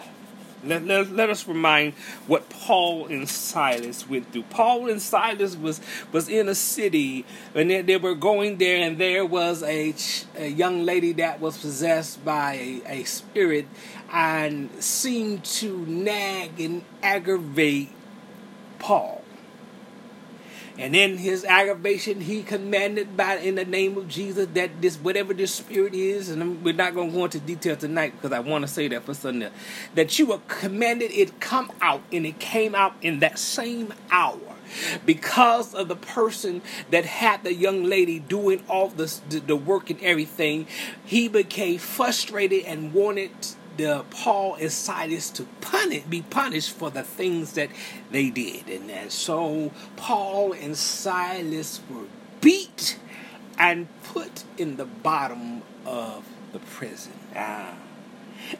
Let, 0.64 0.86
let, 0.86 1.12
let, 1.12 1.30
us 1.30 1.48
remind 1.48 1.94
what 2.28 2.50
Paul 2.50 3.08
and 3.08 3.30
Silas 3.30 4.08
went 4.10 4.32
through. 4.34 4.44
Paul 4.44 4.90
and 4.90 5.02
Silas 5.02 5.56
was, 5.56 5.80
was 6.12 6.28
in 6.28 6.50
a 6.50 6.56
city 6.56 7.26
and 7.56 7.70
they, 7.70 7.82
they 7.82 7.98
were 7.98 8.16
going 8.16 8.58
there, 8.58 8.78
and 8.78 8.98
there 8.98 9.26
was 9.26 9.64
a, 9.64 9.94
a 10.38 10.48
young 10.48 10.84
lady 10.84 11.14
that 11.14 11.40
was 11.40 11.58
possessed 11.58 12.24
by 12.26 12.82
a, 12.86 13.02
a 13.02 13.04
spirit 13.06 13.68
and 14.12 14.70
seemed 14.84 15.46
to 15.46 15.86
nag 15.86 16.60
and 16.60 16.84
aggravate 17.02 17.90
Paul. 18.80 19.19
And 20.80 20.96
in 20.96 21.18
his 21.18 21.44
aggravation, 21.44 22.22
he 22.22 22.42
commanded 22.42 23.18
by 23.18 23.36
in 23.36 23.56
the 23.56 23.66
name 23.66 23.98
of 23.98 24.08
Jesus 24.08 24.48
that 24.54 24.82
this 24.82 24.96
whatever 24.96 25.34
this 25.34 25.54
spirit 25.54 25.94
is, 25.94 26.30
and 26.30 26.64
we're 26.64 26.74
not 26.74 26.96
going 26.96 27.12
to 27.12 27.18
go 27.18 27.26
into 27.26 27.40
detail 27.40 27.76
tonight 27.76 28.14
because 28.14 28.32
I 28.32 28.40
want 28.40 28.62
to 28.62 28.68
say 28.70 28.88
that 28.88 29.04
for 29.04 29.14
Sunday, 29.14 29.52
that 29.96 30.18
you 30.18 30.28
were 30.28 30.40
commanded 30.48 31.12
it 31.12 31.42
come 31.42 31.70
out, 31.82 32.02
and 32.14 32.26
it 32.26 32.40
came 32.40 32.76
out 32.76 32.96
in 33.02 33.20
that 33.20 33.38
same 33.38 33.94
hour. 34.10 34.40
Because 35.06 35.74
of 35.74 35.90
the 35.90 35.98
person 35.98 36.62
that 36.92 37.04
had 37.04 37.44
the 37.44 37.54
young 37.54 37.84
lady 37.84 38.20
doing 38.20 38.64
all 38.70 38.88
the, 38.88 39.14
the 39.46 39.58
work 39.58 39.90
and 39.90 40.00
everything, 40.02 40.66
he 41.04 41.28
became 41.28 41.78
frustrated 41.78 42.64
and 42.64 42.94
wanted 42.94 43.32
the 43.80 44.04
Paul 44.10 44.56
and 44.56 44.70
Silas 44.70 45.30
to 45.30 45.44
punish, 45.62 46.04
be 46.04 46.22
punished 46.22 46.72
for 46.72 46.92
the 46.92 47.02
things 47.02 47.54
that 47.54 47.70
they 48.12 48.30
did. 48.30 48.68
And, 48.68 48.92
and 48.92 49.10
so 49.10 49.72
Paul 49.96 50.52
and 50.52 50.76
Silas 50.76 51.80
were 51.90 52.08
beat 52.42 53.00
and 53.58 53.88
put 54.04 54.44
in 54.58 54.76
the 54.76 54.84
bottom 54.84 55.62
of 55.86 56.26
the 56.52 56.60
prison. 56.60 57.14
Ah. 57.34 57.74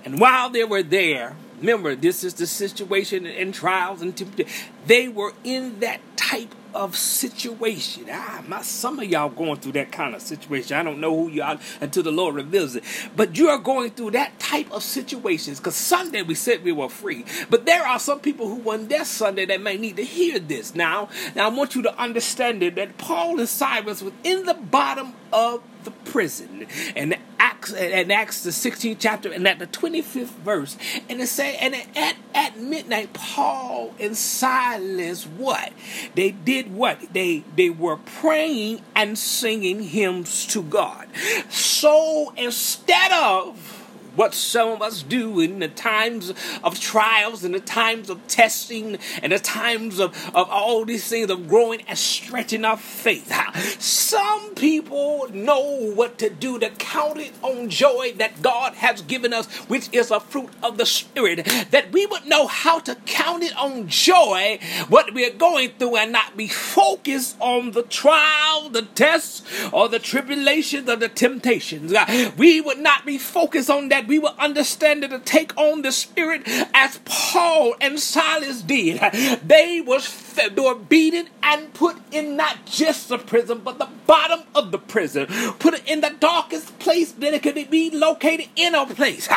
And 0.06 0.22
while 0.22 0.50
they 0.50 0.64
were 0.64 0.84
there, 0.84 1.36
remember, 1.60 1.96
this 1.96 2.24
is 2.24 2.36
the 2.36 2.48
situation 2.48 3.26
and 3.26 3.54
trials 3.54 4.02
and 4.02 4.16
temptation. 4.16 4.54
They 4.88 5.10
were 5.10 5.34
in 5.44 5.82
that 5.82 6.00
type 6.16 6.56
of 6.74 6.96
situation. 6.96 8.06
Ah, 8.12 8.44
my 8.48 8.62
some 8.62 9.00
of 9.00 9.06
y'all 9.06 9.30
going 9.30 9.58
through 9.58 9.74
that 9.74 9.92
kind 9.92 10.16
of 10.16 10.22
situation. 10.22 10.78
I 10.78 10.84
don't 10.84 11.00
know 11.00 11.16
who 11.16 11.30
you 11.30 11.42
are 11.42 11.60
until 11.82 12.04
the 12.04 12.12
Lord 12.12 12.36
reveals 12.36 12.76
it. 12.76 12.84
But 13.16 13.38
you 13.38 13.50
are 13.50 13.58
going 13.58 13.92
through 13.92 14.12
that 14.12 14.40
type 14.40 14.72
of 14.72 14.84
situations. 14.84 15.60
Because 15.60 15.76
Sunday 15.76 16.22
we 16.22 16.36
said 16.36 16.64
we 16.64 16.72
were 16.72 16.90
free. 16.90 17.26
But 17.50 17.66
there 17.66 17.86
are 17.86 18.00
some 18.00 18.20
people 18.20 18.48
who 18.48 18.56
won 18.56 18.88
their 18.88 19.06
Sunday 19.06 19.46
that 19.46 19.62
may 19.62 19.78
need 19.78 19.98
to 19.98 20.04
hear 20.04 20.40
this. 20.40 20.76
Now, 20.76 21.10
now 21.36 21.50
I 21.50 21.54
want 21.54 21.76
you 21.76 21.82
to 21.84 22.00
understand 22.00 22.64
it 22.64 22.76
that 22.76 22.98
Paul 22.98 23.40
and 23.40 23.50
Silas 23.50 24.02
was 24.02 24.14
in 24.24 24.46
the 24.46 24.54
bottom 24.54 25.14
of 25.32 25.64
the 25.84 25.92
prison. 25.92 26.68
And 26.96 27.18
Acts 27.60 27.74
and 27.74 28.12
Acts 28.12 28.44
the 28.44 28.52
16th 28.52 28.98
chapter 29.00 29.32
and 29.32 29.46
at 29.48 29.60
the 29.60 29.68
25th 29.68 30.28
verse. 30.28 30.78
And 31.10 31.20
it 31.20 31.28
say, 31.28 31.58
and 31.58 31.76
at, 31.96 32.16
at 32.34 32.58
midnight, 32.58 33.14
Paul 33.14 33.94
and 34.00 34.16
Silas 34.16 35.26
what? 35.26 35.74
They 36.16 36.32
did 36.32 36.74
what? 36.74 37.14
They 37.14 37.44
they 37.56 37.70
were 37.70 37.98
praying 37.98 38.82
and 38.96 39.18
singing 39.18 39.84
hymns 39.84 40.46
to 40.48 40.62
God. 40.62 41.08
So 41.50 42.34
instead 42.38 43.12
of 43.12 43.79
what 44.16 44.34
some 44.34 44.70
of 44.70 44.82
us 44.82 45.04
do 45.04 45.40
in 45.40 45.60
the 45.60 45.68
times 45.68 46.34
of 46.64 46.80
trials 46.80 47.44
and 47.44 47.54
the 47.54 47.60
times 47.60 48.10
of 48.10 48.26
testing 48.28 48.98
and 49.22 49.32
the 49.32 49.40
times 49.40 50.00
of, 50.00 50.14
of 50.36 50.50
all 50.50 50.86
these 50.86 51.08
things 51.08 51.30
of 51.30 51.48
growing 51.48 51.82
and 51.88 51.98
stretching 51.98 52.66
our 52.66 52.78
faith. 52.78 53.34
Some 53.82 54.56
people 54.56 55.28
know 55.32 55.92
what 55.94 56.18
to 56.20 56.30
do 56.30 56.60
to 56.60 56.70
count 56.72 57.20
it 57.20 57.34
on 57.42 57.70
joy 57.70 58.14
that 58.18 58.42
God 58.42 58.76
has 58.76 59.02
given 59.02 59.34
us, 59.34 59.48
which 59.68 59.90
is 59.94 60.12
a 60.12 60.20
fruit 60.20 60.50
of 60.64 60.78
the 60.78 60.86
Spirit, 60.86 61.46
that 61.72 61.92
we 61.92 62.06
would 62.06 62.26
know 62.26 62.48
how 62.48 62.80
to 62.80 62.96
count 63.06 63.44
it 63.44 63.56
on 63.58 63.88
joy 63.88 64.60
what 64.88 65.14
we're 65.14 65.34
going 65.34 65.70
through 65.78 65.98
and 65.98 66.12
not 66.12 66.36
be 66.38 66.48
focused 66.48 67.38
on 67.40 67.72
the 67.72 67.84
trial, 67.84 68.70
the 68.70 68.84
tests, 68.84 69.44
or 69.72 69.90
the 69.90 70.00
tribulations 70.00 70.90
or 70.90 70.96
the 70.96 71.10
temptations. 71.10 71.94
We 72.38 72.62
would 72.62 72.80
not 72.80 73.06
be 73.06 73.18
focused 73.18 73.70
on 73.70 73.90
that 73.90 73.99
that 74.00 74.08
we 74.08 74.18
will 74.18 74.36
understand 74.40 75.04
it 75.04 75.10
to 75.10 75.20
take 75.20 75.56
on 75.58 75.82
the 75.82 75.92
spirit 75.92 76.44
as 76.74 77.00
Paul 77.04 77.76
and 77.82 78.00
Silas 78.00 78.62
did. 78.62 79.00
They 79.46 79.82
was 79.82 80.30
they 80.36 80.62
were 80.62 80.76
beaten 80.76 81.28
and 81.44 81.74
put 81.74 81.98
in 82.14 82.38
not 82.38 82.66
just 82.66 83.10
the 83.10 83.18
prison, 83.18 83.62
but 83.64 83.78
the 83.78 83.90
bottom 84.08 84.42
of 84.56 84.72
the 84.72 84.78
prison. 84.78 85.26
Put 85.60 85.74
it 85.74 85.84
in 85.86 86.00
the 86.00 86.16
darkest 86.18 86.80
place 86.80 87.12
that 87.14 87.34
it 87.34 87.44
could 87.44 87.70
be 87.70 87.90
located 87.90 88.48
in 88.56 88.74
a 88.74 88.86
place. 88.86 89.28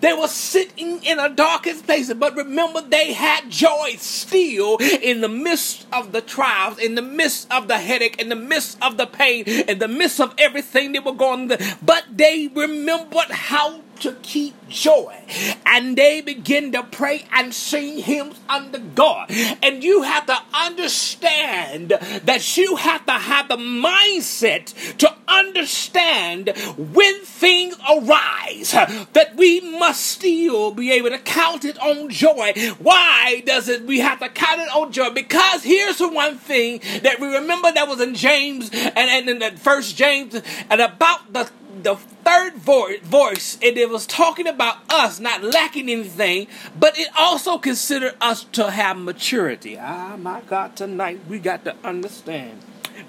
They 0.00 0.12
were 0.12 0.28
sitting 0.28 1.02
in 1.02 1.18
a 1.18 1.30
darkest 1.30 1.86
place, 1.86 2.12
but 2.12 2.36
remember 2.36 2.82
they 2.82 3.14
had 3.14 3.50
joy 3.50 3.94
still 3.96 4.76
in 4.76 5.22
the 5.22 5.28
midst 5.28 5.86
of 5.92 6.12
the 6.12 6.20
trials, 6.20 6.78
in 6.78 6.94
the 6.94 7.02
midst 7.02 7.50
of 7.50 7.68
the 7.68 7.78
headache, 7.78 8.20
in 8.20 8.28
the 8.28 8.36
midst 8.36 8.76
of 8.82 8.98
the 8.98 9.06
pain, 9.06 9.44
in 9.46 9.78
the 9.78 9.88
midst 9.88 10.20
of 10.20 10.34
everything 10.36 10.92
they 10.92 10.98
were 10.98 11.12
going 11.12 11.48
through. 11.48 11.66
But 11.82 12.04
they 12.12 12.48
remembered 12.54 13.30
how 13.30 13.80
to 14.00 14.12
keep 14.22 14.59
joy. 14.70 15.24
And 15.66 15.96
they 15.96 16.20
begin 16.20 16.72
to 16.72 16.82
pray 16.82 17.24
and 17.32 17.52
sing 17.52 17.98
hymns 17.98 18.40
unto 18.48 18.78
God. 18.78 19.30
And 19.62 19.84
you 19.84 20.02
have 20.02 20.26
to 20.26 20.38
understand 20.54 21.90
that 21.90 22.56
you 22.56 22.76
have 22.76 23.04
to 23.06 23.12
have 23.12 23.48
the 23.48 23.56
mindset 23.56 24.96
to 24.98 25.14
understand 25.28 26.52
when 26.76 27.20
things 27.20 27.76
arise 27.88 28.72
that 29.12 29.32
we 29.36 29.60
must 29.60 30.06
still 30.06 30.72
be 30.72 30.92
able 30.92 31.10
to 31.10 31.18
count 31.18 31.64
it 31.64 31.78
on 31.78 32.08
joy. 32.08 32.52
Why 32.78 33.42
does 33.46 33.68
it 33.68 33.84
we 33.86 34.00
have 34.00 34.20
to 34.20 34.28
count 34.28 34.60
it 34.60 34.68
on 34.68 34.92
joy? 34.92 35.10
Because 35.10 35.62
here's 35.62 35.98
the 35.98 36.08
one 36.08 36.38
thing 36.38 36.80
that 37.02 37.20
we 37.20 37.28
remember 37.28 37.72
that 37.72 37.88
was 37.88 38.00
in 38.00 38.14
James 38.14 38.70
and, 38.70 38.96
and 38.96 39.28
in 39.28 39.38
the 39.38 39.52
first 39.52 39.96
James 39.96 40.40
and 40.68 40.80
about 40.80 41.32
the 41.32 41.50
the 41.82 41.96
third 41.96 42.56
voice, 42.56 43.58
and 43.62 43.76
it 43.76 43.88
was 43.88 44.06
talking 44.06 44.46
about 44.46 44.59
us 44.60 45.20
not 45.20 45.42
lacking 45.42 45.88
anything, 45.88 46.46
but 46.78 46.98
it 46.98 47.08
also 47.18 47.58
considered 47.58 48.14
us 48.20 48.44
to 48.52 48.70
have 48.70 48.96
maturity. 48.96 49.78
Ah, 49.78 50.16
my 50.18 50.40
God, 50.42 50.76
tonight 50.76 51.20
we 51.28 51.38
got 51.38 51.64
to 51.64 51.74
understand 51.84 52.60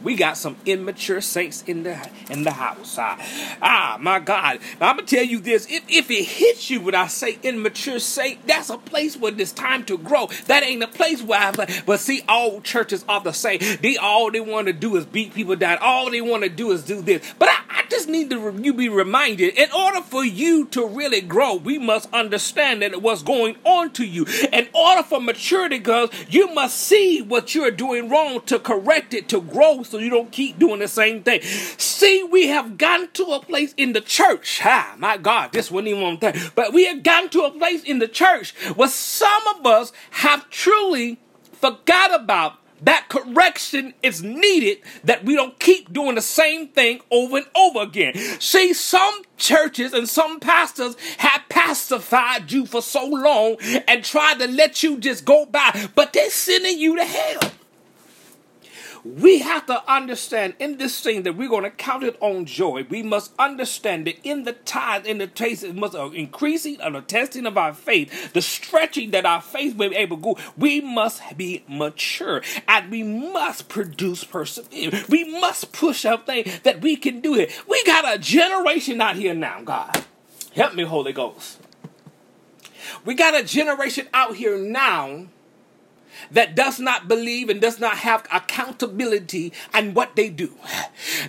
we 0.04 0.16
got 0.16 0.38
some 0.38 0.58
immature 0.66 1.22
saints 1.22 1.64
in 1.68 1.84
the 1.84 2.10
in 2.30 2.44
the 2.44 2.52
house. 2.52 2.98
Ah, 2.98 3.18
ah 3.62 3.98
my 4.00 4.20
God. 4.20 4.60
I'm 4.80 4.98
gonna 4.98 5.08
tell 5.08 5.24
you 5.24 5.40
this. 5.40 5.68
If, 5.70 5.84
if 5.88 6.10
it 6.10 6.26
hits 6.26 6.70
you 6.70 6.82
when 6.82 6.96
I 6.96 7.08
say 7.08 7.38
immature 7.44 8.00
saint, 8.00 8.46
that's 8.48 8.70
a 8.70 8.78
place 8.78 9.18
where 9.18 9.34
it's 9.38 9.52
time 9.52 9.86
to 9.86 9.98
grow. 9.98 10.28
That 10.48 10.64
ain't 10.64 10.84
a 10.84 10.88
place 10.88 11.22
where 11.22 11.40
I 11.40 11.52
but 11.86 12.00
see, 12.00 12.24
all 12.28 12.62
churches 12.62 13.06
are 13.08 13.22
the 13.22 13.32
same. 13.32 13.60
They 13.82 13.98
all 13.98 14.32
they 14.32 14.40
want 14.40 14.68
to 14.68 14.74
do 14.74 14.96
is 14.96 15.06
beat 15.06 15.34
people 15.34 15.56
down. 15.56 15.78
All 15.82 16.10
they 16.10 16.22
want 16.22 16.44
to 16.44 16.50
do 16.50 16.72
is 16.72 16.84
do 16.84 17.02
this. 17.02 17.34
But 17.38 17.50
I, 17.50 17.60
I 17.70 17.84
just 17.90 18.08
need 18.08 18.30
to 18.30 18.58
you 18.62 18.74
be 18.74 18.90
reminded. 18.90 19.56
In 19.56 19.72
order 19.72 20.02
for 20.02 20.24
you 20.24 20.66
to 20.68 20.86
really 20.86 21.22
grow, 21.22 21.56
we 21.56 21.78
must 21.78 22.12
understand 22.14 22.82
that 22.82 23.02
what's 23.02 23.24
going 23.24 23.58
on 23.64 23.92
to 23.94 24.06
you. 24.06 24.26
In 24.52 24.68
order 24.74 25.04
for 25.04 25.20
maturity, 25.22 25.80
girls, 25.80 26.12
you 26.30 26.54
must 26.54 26.78
see 26.78 27.22
what 27.22 27.54
you're 27.56 27.72
doing 27.72 28.10
wrong 28.10 28.42
to 28.46 28.60
correct 28.60 29.14
it 29.14 29.30
to 29.30 29.42
grow 29.42 29.81
so 29.84 29.98
you 29.98 30.10
don't 30.10 30.32
keep 30.32 30.60
doing 30.60 30.80
the 30.80 30.88
same 30.88 31.24
thing. 31.24 31.42
See, 31.42 32.24
we 32.24 32.48
have 32.48 32.78
gotten 32.78 33.12
to 33.12 33.24
a 33.34 33.40
place 33.40 33.74
in 33.78 33.94
the 33.94 34.02
church. 34.02 34.62
Ah, 34.64 34.96
my 34.98 35.18
God, 35.18 35.52
this 35.52 35.72
wasn't 35.72 35.90
even 35.90 36.04
one 36.04 36.18
thing. 36.18 36.36
But 36.56 36.74
we 36.74 36.86
have 36.86 37.04
gotten 37.04 37.30
to 37.30 37.42
a 37.44 37.52
place 37.52 37.84
in 37.84 38.00
the 38.00 38.08
church 38.08 38.54
where 38.76 38.90
some 38.90 39.48
of 39.56 39.66
us 39.66 39.92
have 40.12 40.50
truly 40.50 41.20
forgot 41.54 42.14
about 42.14 42.56
that 42.82 43.10
correction 43.10 43.94
is 44.02 44.24
needed 44.24 44.80
that 45.04 45.24
we 45.24 45.36
don't 45.36 45.60
keep 45.60 45.94
doing 45.94 46.16
the 46.16 46.22
same 46.22 46.68
thing 46.68 47.00
over 47.12 47.38
and 47.38 47.46
over 47.56 47.82
again. 47.82 48.16
See, 48.40 48.74
some 48.74 49.22
churches 49.38 49.94
and 49.94 50.10
some 50.10 50.40
pastors 50.40 50.96
have 51.18 51.44
pacified 51.50 52.52
you 52.52 52.66
for 52.66 52.82
so 52.82 53.06
long 53.06 53.58
and 53.88 54.04
tried 54.04 54.40
to 54.40 54.48
let 54.48 54.82
you 54.82 54.98
just 54.98 55.26
go 55.26 55.46
by, 55.46 55.90
but 55.96 56.14
they're 56.14 56.32
sending 56.32 56.80
you 56.80 56.96
to 56.96 57.06
hell. 57.06 57.52
We 59.04 59.40
have 59.40 59.66
to 59.66 59.92
understand 59.92 60.54
in 60.60 60.78
this 60.78 61.02
thing 61.02 61.24
that 61.24 61.36
we're 61.36 61.50
going 61.50 61.64
to 61.64 61.72
count 61.72 62.04
it 62.04 62.18
on 62.20 62.46
joy. 62.46 62.86
We 62.88 63.02
must 63.02 63.34
understand 63.40 64.06
that 64.06 64.18
in 64.24 64.44
the 64.44 64.54
tithe, 64.54 65.08
in 65.08 65.18
the 65.18 65.26
taste, 65.26 65.64
it 65.64 65.76
must 65.76 65.96
uh, 65.96 66.12
increasing 66.12 66.80
and 66.82 66.94
the 66.94 67.02
testing 67.02 67.48
of 67.48 67.58
our 67.58 67.74
faith, 67.74 68.34
the 68.34 68.42
stretching 68.44 69.12
that 69.12 69.26
our 69.26 69.42
faith 69.42 69.76
may 69.76 69.90
be 69.90 69.96
able 69.96 70.18
to 70.18 70.24
go. 70.24 70.38
We 70.56 70.82
must 70.82 71.22
be 71.36 71.64
mature 71.68 72.44
and 72.68 72.92
we 72.92 73.02
must 73.02 73.70
produce 73.70 74.24
perseverance. 74.24 75.10
We 75.10 75.24
must 75.40 75.72
push 75.72 76.06
up 76.06 76.28
things 76.28 76.60
that 76.62 76.82
we 76.82 76.96
can 76.96 77.22
do 77.22 77.36
it. 77.36 77.52
We 77.68 77.84
got 77.86 78.16
a 78.16 78.20
generation 78.20 79.02
out 79.02 79.16
here 79.16 79.34
now, 79.34 79.64
God. 79.64 80.06
Help 80.54 80.76
me, 80.76 80.84
Holy 80.84 81.14
Ghost. 81.14 81.58
We 83.04 83.16
got 83.16 83.36
a 83.36 83.44
generation 83.44 84.08
out 84.14 84.36
here 84.36 84.58
now 84.58 85.28
that 86.30 86.56
does 86.56 86.80
not 86.80 87.08
believe 87.08 87.50
and 87.50 87.62
does 87.62 87.80
not 87.80 87.98
have 88.00 88.28
accountability 88.32 89.54
and 89.74 89.96
what 89.96 90.16
they 90.16 90.30
do. 90.30 90.52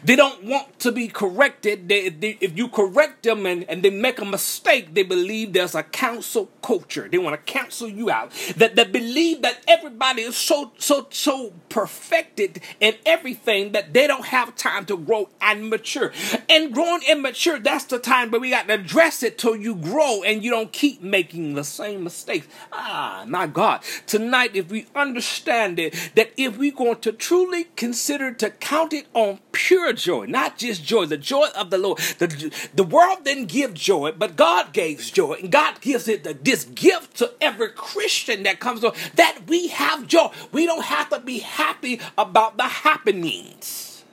They 0.05 0.17
don't 0.17 0.45
want 0.45 0.79
to 0.81 0.93
be 0.93 1.09
corrected. 1.09 1.89
They, 1.89 2.09
they, 2.09 2.39
if 2.41 2.57
you 2.57 2.69
correct 2.69 3.23
them 3.23 3.47
and, 3.47 3.65
and 3.65 3.83
they 3.83 3.91
make 3.91 4.21
a 4.21 4.25
mistake, 4.25 4.95
they 4.95 5.03
believe 5.03 5.53
there's 5.53 5.75
a 5.75 5.83
cancel 5.83 6.47
culture. 6.63 7.09
They 7.11 7.19
want 7.19 7.35
to 7.35 7.53
cancel 7.53 7.89
you 7.89 8.11
out. 8.11 8.33
That 8.57 8.77
they 8.77 8.85
believe 8.85 9.43
that 9.43 9.63
everybody 9.67 10.23
is 10.23 10.37
so 10.37 10.73
so 10.79 11.07
so 11.11 11.53
perfected 11.69 12.61
in 12.81 12.95
everything 13.07 13.73
that 13.73 13.93
they 13.93 14.07
don't 14.07 14.27
have 14.27 14.57
time 14.57 14.85
to 14.87 14.97
grow 14.97 15.29
and 15.41 15.71
mature. 15.71 16.13
And 16.49 16.73
growing 16.73 17.03
and 17.09 17.23
mature, 17.23 17.59
that's 17.59 17.85
the 17.85 17.99
time 17.99 18.31
where 18.31 18.41
we 18.41 18.51
got 18.51 18.67
to 18.69 18.75
address 18.75 19.23
it 19.23 19.39
till 19.39 19.57
you 19.57 19.75
grow 19.75 20.23
and 20.23 20.43
you 20.45 20.51
don't 20.51 20.73
keep 20.73 21.03
making 21.03 21.55
the 21.55 21.65
same 21.65 22.05
mistakes. 22.05 22.47
Ah, 22.73 23.25
my 23.27 23.47
God. 23.47 23.83
Tonight, 24.07 24.55
if 24.55 24.71
we 24.71 24.82
understand 24.95 25.79
it, 25.79 25.95
that 26.15 26.33
if 26.37 26.57
we're 26.59 26.73
going 26.73 27.01
to 27.01 27.13
truly 27.13 27.65
consider 27.77 28.33
to 28.33 28.51
count 28.51 28.93
it 28.93 29.07
on 29.15 29.41
pure 29.53 29.93
joy, 29.93 30.27
not 30.27 30.59
just 30.59 30.85
joy, 30.85 31.07
the 31.07 31.17
joy 31.17 31.49
of 31.57 31.71
the 31.71 31.79
Lord. 31.79 31.99
The, 32.19 32.53
the 32.75 32.85
world 32.85 33.25
didn't 33.25 33.47
give 33.47 33.75
joy, 33.75 34.13
but 34.13 34.37
God 34.37 34.73
gave 34.73 35.01
joy. 35.01 35.35
And 35.35 35.51
God 35.51 35.81
gives 35.81 36.09
it 36.09 36.25
the, 36.25 36.35
this 36.35 36.65
gift 36.65 37.17
to 37.19 37.33
every 37.41 37.71
Christian 37.71 38.43
that 38.45 38.61
comes 38.61 38.85
on, 38.85 38.93
that 39.15 39.41
we 39.47 39.69
have 39.69 40.07
joy. 40.07 40.31
We 40.53 40.67
don't 40.67 40.85
have 40.85 41.09
to 41.11 41.21
be 41.21 41.39
happy 41.39 42.01
about 42.17 42.57
the 42.57 42.65
happenings. 42.65 44.05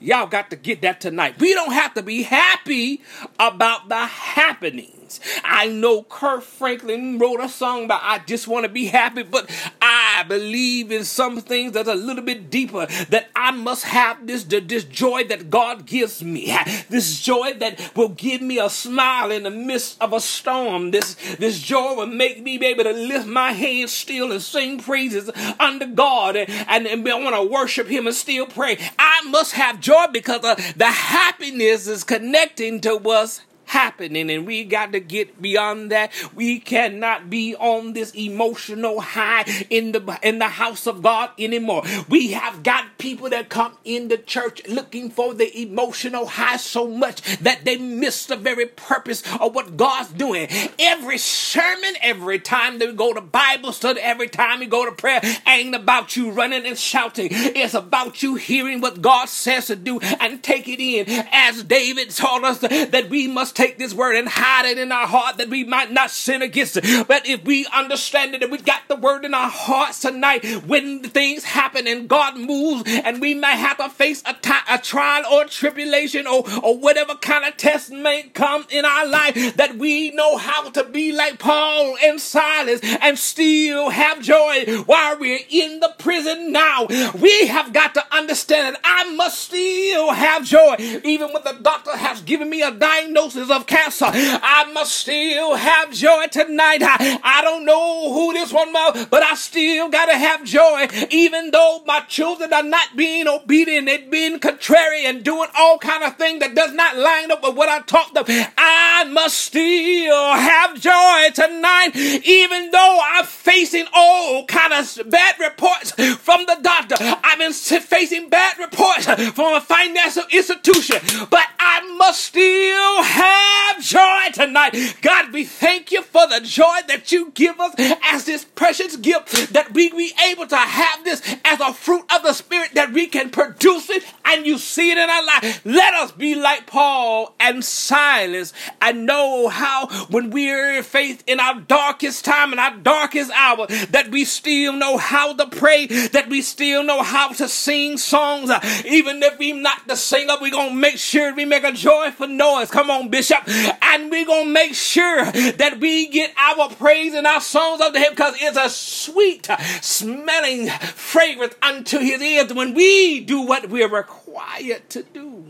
Y'all 0.00 0.26
got 0.26 0.50
to 0.50 0.56
get 0.56 0.82
that 0.82 1.00
tonight. 1.00 1.40
We 1.40 1.54
don't 1.54 1.72
have 1.72 1.94
to 1.94 2.02
be 2.02 2.22
happy 2.22 3.02
about 3.38 3.88
the 3.88 4.06
happenings. 4.06 4.97
I 5.44 5.68
know 5.68 6.02
Kirk 6.02 6.42
Franklin 6.42 7.18
wrote 7.18 7.40
a 7.40 7.48
song 7.48 7.84
about 7.84 8.00
I 8.02 8.18
just 8.20 8.48
want 8.48 8.64
to 8.64 8.68
be 8.68 8.86
happy, 8.86 9.22
but 9.22 9.50
I 9.80 10.24
believe 10.28 10.90
in 10.92 11.04
some 11.04 11.40
things 11.40 11.72
that's 11.72 11.88
a 11.88 11.94
little 11.94 12.24
bit 12.24 12.50
deeper 12.50 12.86
that 13.10 13.28
I 13.34 13.50
must 13.50 13.84
have 13.84 14.26
this, 14.26 14.44
this 14.44 14.84
joy 14.84 15.24
that 15.24 15.50
God 15.50 15.86
gives 15.86 16.22
me. 16.22 16.56
This 16.88 17.20
joy 17.20 17.54
that 17.54 17.92
will 17.96 18.10
give 18.10 18.42
me 18.42 18.58
a 18.58 18.70
smile 18.70 19.30
in 19.30 19.44
the 19.44 19.50
midst 19.50 20.00
of 20.00 20.12
a 20.12 20.20
storm. 20.20 20.90
This, 20.90 21.14
this 21.36 21.60
joy 21.60 21.94
will 21.94 22.06
make 22.06 22.42
me 22.42 22.58
be 22.58 22.66
able 22.66 22.84
to 22.84 22.92
lift 22.92 23.26
my 23.26 23.52
hands 23.52 23.92
still 23.92 24.32
and 24.32 24.42
sing 24.42 24.80
praises 24.80 25.30
under 25.58 25.86
God 25.86 26.36
and, 26.36 26.48
and, 26.68 26.86
and 26.86 27.04
want 27.04 27.34
to 27.34 27.42
worship 27.42 27.86
Him 27.88 28.06
and 28.06 28.16
still 28.16 28.46
pray. 28.46 28.78
I 28.98 29.22
must 29.28 29.52
have 29.52 29.80
joy 29.80 30.06
because 30.12 30.44
uh, 30.44 30.54
the 30.76 30.86
happiness 30.86 31.86
is 31.86 32.04
connecting 32.04 32.80
to 32.82 32.96
what's 32.96 33.42
happening 33.68 34.30
and 34.30 34.46
we 34.46 34.64
got 34.64 34.92
to 34.92 35.00
get 35.00 35.40
beyond 35.40 35.90
that. 35.90 36.10
We 36.34 36.58
cannot 36.58 37.28
be 37.28 37.54
on 37.54 37.92
this 37.92 38.12
emotional 38.14 39.00
high 39.00 39.44
in 39.68 39.92
the 39.92 40.18
in 40.22 40.38
the 40.38 40.48
house 40.48 40.86
of 40.86 41.02
god 41.02 41.30
anymore. 41.38 41.82
We 42.08 42.32
have 42.32 42.62
got 42.62 42.98
people 42.98 43.28
that 43.30 43.50
come 43.50 43.76
in 43.84 44.08
the 44.08 44.16
church 44.16 44.66
looking 44.66 45.10
for 45.10 45.34
the 45.34 45.56
emotional 45.60 46.26
high 46.26 46.56
so 46.56 46.88
much 46.88 47.20
that 47.38 47.64
they 47.64 47.76
miss 47.76 48.26
the 48.26 48.36
very 48.36 48.66
purpose 48.66 49.22
of 49.38 49.54
what 49.54 49.76
god's 49.76 50.10
doing. 50.10 50.48
Every 50.78 51.18
sermon 51.18 51.94
every 52.00 52.38
time 52.38 52.78
they 52.78 52.90
go 52.92 53.12
to 53.12 53.20
bible 53.20 53.72
study 53.72 54.00
every 54.00 54.28
time 54.28 54.62
you 54.62 54.68
go 54.68 54.86
to 54.86 54.92
prayer 54.92 55.20
ain't 55.46 55.74
about 55.74 56.16
you 56.16 56.30
running 56.30 56.66
and 56.66 56.78
shouting. 56.78 57.28
It's 57.30 57.74
about 57.74 58.22
you 58.22 58.36
hearing 58.36 58.80
what 58.80 59.02
god 59.02 59.28
says 59.28 59.66
to 59.66 59.76
do 59.76 60.00
and 60.00 60.42
take 60.42 60.68
it 60.68 60.80
in. 60.80 61.04
As 61.32 61.62
david 61.64 62.10
told 62.10 62.44
us 62.44 62.58
that 62.60 63.10
we 63.10 63.26
must 63.28 63.57
take 63.58 63.76
this 63.76 63.92
word 63.92 64.14
and 64.14 64.28
hide 64.28 64.66
it 64.66 64.78
in 64.78 64.92
our 64.92 65.08
heart 65.08 65.36
that 65.38 65.48
we 65.48 65.64
might 65.64 65.90
not 65.90 66.12
sin 66.12 66.42
against 66.42 66.76
it. 66.76 67.08
But 67.08 67.26
if 67.26 67.42
we 67.44 67.66
understand 67.74 68.36
it 68.36 68.42
and 68.44 68.52
we've 68.52 68.64
got 68.64 68.82
the 68.86 68.94
word 68.94 69.24
in 69.24 69.34
our 69.34 69.50
hearts 69.50 69.98
tonight, 69.98 70.44
when 70.64 71.02
things 71.02 71.42
happen 71.42 71.88
and 71.88 72.08
God 72.08 72.36
moves 72.36 72.84
and 72.86 73.20
we 73.20 73.34
may 73.34 73.56
have 73.56 73.78
to 73.78 73.88
face 73.88 74.22
a, 74.24 74.34
t- 74.34 74.52
a 74.70 74.78
trial 74.78 75.24
or 75.32 75.44
tribulation 75.46 76.28
or, 76.28 76.44
or 76.62 76.78
whatever 76.78 77.16
kind 77.16 77.44
of 77.44 77.56
test 77.56 77.90
may 77.90 78.22
come 78.32 78.64
in 78.70 78.84
our 78.84 79.06
life, 79.08 79.56
that 79.56 79.76
we 79.76 80.12
know 80.12 80.36
how 80.36 80.70
to 80.70 80.84
be 80.84 81.10
like 81.10 81.40
Paul 81.40 81.96
and 82.04 82.20
Silas 82.20 82.80
and 83.02 83.18
still 83.18 83.90
have 83.90 84.22
joy 84.22 84.82
while 84.86 85.18
we're 85.18 85.40
in 85.50 85.80
the 85.80 85.92
prison 85.98 86.52
now. 86.52 86.86
We 87.20 87.48
have 87.48 87.72
got 87.72 87.94
to 87.94 88.04
understand 88.14 88.76
that 88.76 88.80
I 88.84 89.12
must 89.16 89.40
still 89.40 90.12
have 90.12 90.44
joy, 90.44 90.76
even 91.02 91.32
when 91.32 91.42
the 91.42 91.58
doctor 91.60 91.96
has 91.96 92.22
given 92.22 92.48
me 92.48 92.62
a 92.62 92.70
diagnosis 92.70 93.47
of 93.50 93.66
cancer. 93.66 94.06
I 94.08 94.70
must 94.72 94.94
still 94.96 95.54
have 95.54 95.92
joy 95.92 96.26
tonight. 96.30 96.82
I, 96.82 97.18
I 97.22 97.42
don't 97.42 97.64
know 97.64 98.12
who 98.12 98.32
this 98.32 98.52
one 98.52 98.72
was, 98.72 99.06
but 99.10 99.22
I 99.22 99.34
still 99.34 99.88
gotta 99.88 100.16
have 100.16 100.44
joy, 100.44 100.88
even 101.10 101.50
though 101.50 101.82
my 101.86 102.00
children 102.00 102.52
are 102.52 102.62
not 102.62 102.96
being 102.96 103.26
obedient, 103.28 103.86
they're 103.86 104.08
being 104.10 104.38
contrary 104.38 105.06
and 105.06 105.24
doing 105.24 105.48
all 105.56 105.78
kind 105.78 106.04
of 106.04 106.16
things 106.16 106.40
that 106.40 106.54
does 106.54 106.72
not 106.72 106.96
line 106.96 107.30
up 107.30 107.42
with 107.42 107.56
what 107.56 107.68
I 107.68 107.80
taught 107.80 108.14
them. 108.14 108.24
I 108.56 109.04
must 109.04 109.38
still 109.38 110.32
have 110.32 110.80
joy 110.80 111.28
tonight, 111.34 111.90
even 111.94 112.70
though 112.70 113.00
I'm 113.02 113.24
facing 113.24 113.86
all 113.92 114.44
kind 114.46 114.72
of 114.72 115.10
bad 115.10 115.38
reports 115.38 115.92
from 115.92 116.46
the 116.46 116.58
doctor. 116.62 116.96
I've 116.98 117.38
been 117.38 117.52
facing 117.52 118.28
bad 118.28 118.58
reports 118.58 119.06
from 119.06 119.54
a 119.54 119.60
financial 119.60 120.24
institution, 120.30 120.98
but 121.30 121.44
I 121.58 121.96
must 121.96 122.24
still 122.24 123.02
have 123.02 123.37
have 123.38 123.82
joy 123.82 124.30
tonight. 124.32 124.96
God, 125.02 125.32
we 125.32 125.44
thank 125.44 125.92
you 125.92 126.02
for 126.02 126.26
the 126.28 126.40
joy 126.42 126.78
that 126.88 127.12
you 127.12 127.30
give 127.34 127.60
us 127.60 127.74
as 128.04 128.24
this 128.24 128.44
precious 128.44 128.96
gift, 128.96 129.52
that 129.52 129.72
we 129.72 129.90
be 129.90 130.12
able 130.30 130.46
to 130.46 130.56
have 130.56 131.04
this 131.04 131.22
as 131.44 131.60
a 131.60 131.72
fruit 131.72 132.04
of 132.14 132.22
the 132.22 132.32
Spirit, 132.32 132.74
that 132.74 132.92
we 132.92 133.06
can 133.06 133.30
produce 133.30 133.90
it 133.90 134.04
and 134.24 134.46
you 134.46 134.58
see 134.58 134.90
it 134.90 134.98
in 134.98 135.08
our 135.08 135.24
life. 135.24 135.60
Let 135.64 135.94
us 135.94 136.12
be 136.12 136.34
like 136.34 136.66
Paul 136.66 137.34
and 137.38 137.64
Silas 137.64 138.52
and 138.80 139.06
know 139.06 139.48
how 139.48 139.88
when 140.08 140.30
we're 140.30 140.76
in 140.76 140.82
faith 140.82 141.22
in 141.26 141.40
our 141.40 141.60
darkest 141.60 142.24
time 142.24 142.52
and 142.52 142.60
our 142.60 142.76
darkest 142.76 143.30
hour, 143.32 143.66
that 143.90 144.08
we 144.10 144.24
still 144.24 144.72
know 144.72 144.96
how 144.96 145.34
to 145.34 145.46
pray, 145.46 145.86
that 145.86 146.28
we 146.28 146.42
still 146.42 146.82
know 146.82 147.02
how 147.02 147.28
to 147.32 147.48
sing 147.48 147.96
songs. 147.96 148.50
Even 148.84 149.22
if 149.22 149.38
we're 149.38 149.54
not 149.54 149.86
the 149.86 149.96
singer, 149.96 150.34
we're 150.40 150.50
going 150.50 150.70
to 150.70 150.74
make 150.74 150.98
sure 150.98 151.34
we 151.34 151.44
make 151.44 151.64
a 151.64 151.72
joyful 151.72 152.28
noise. 152.28 152.70
Come 152.70 152.90
on, 152.90 153.08
Bishop 153.08 153.27
and 153.30 154.10
we're 154.10 154.26
going 154.26 154.46
to 154.46 154.52
make 154.52 154.74
sure 154.74 155.24
that 155.24 155.78
we 155.80 156.08
get 156.08 156.32
our 156.36 156.68
praise 156.70 157.14
and 157.14 157.26
our 157.26 157.40
songs 157.40 157.80
up 157.80 157.92
to 157.92 157.98
Him 157.98 158.10
because 158.10 158.34
it's 158.38 158.56
a 158.56 158.68
sweet 158.70 159.48
smelling 159.80 160.68
fragrance 160.68 161.54
unto 161.62 161.98
His 161.98 162.20
ears 162.20 162.52
when 162.52 162.74
we 162.74 163.20
do 163.20 163.42
what 163.42 163.68
we're 163.68 163.88
required 163.88 164.88
to 164.90 165.02
do. 165.02 165.44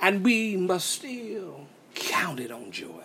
And 0.00 0.24
we 0.24 0.56
must 0.56 0.90
still 0.90 1.66
count 1.94 2.40
it 2.40 2.50
on 2.50 2.70
joy 2.70 3.03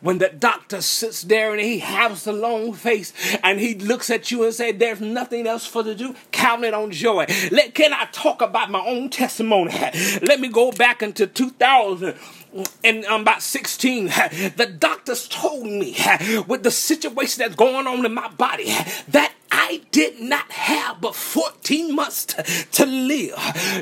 when 0.00 0.18
the 0.18 0.28
doctor 0.28 0.80
sits 0.80 1.22
there 1.22 1.52
and 1.52 1.60
he 1.60 1.78
has 1.80 2.24
the 2.24 2.32
long 2.32 2.72
face 2.72 3.12
and 3.42 3.60
he 3.60 3.74
looks 3.74 4.10
at 4.10 4.30
you 4.30 4.44
and 4.44 4.54
says, 4.54 4.74
There's 4.76 5.00
nothing 5.00 5.46
else 5.46 5.66
for 5.66 5.82
to 5.82 5.94
do, 5.94 6.14
count 6.30 6.64
it 6.64 6.74
on 6.74 6.90
joy. 6.90 7.26
Let, 7.50 7.74
can 7.74 7.92
I 7.92 8.06
talk 8.12 8.42
about 8.42 8.70
my 8.70 8.84
own 8.84 9.10
testimony? 9.10 9.72
Let 10.22 10.40
me 10.40 10.48
go 10.48 10.72
back 10.72 11.02
into 11.02 11.26
2000 11.26 12.14
and 12.84 13.06
I'm 13.06 13.22
about 13.22 13.42
16, 13.42 14.06
the 14.56 14.74
doctors 14.78 15.28
told 15.28 15.64
me 15.64 15.96
with 16.46 16.62
the 16.62 16.70
situation 16.70 17.40
that's 17.40 17.54
going 17.54 17.86
on 17.86 18.04
in 18.04 18.14
my 18.14 18.28
body 18.28 18.66
that 19.08 19.32
I 19.64 19.80
did 19.92 20.20
not 20.20 20.50
have 20.50 21.00
but 21.00 21.14
14 21.14 21.94
months 21.94 22.26
to, 22.26 22.42
to, 22.42 22.84
live. 22.84 23.38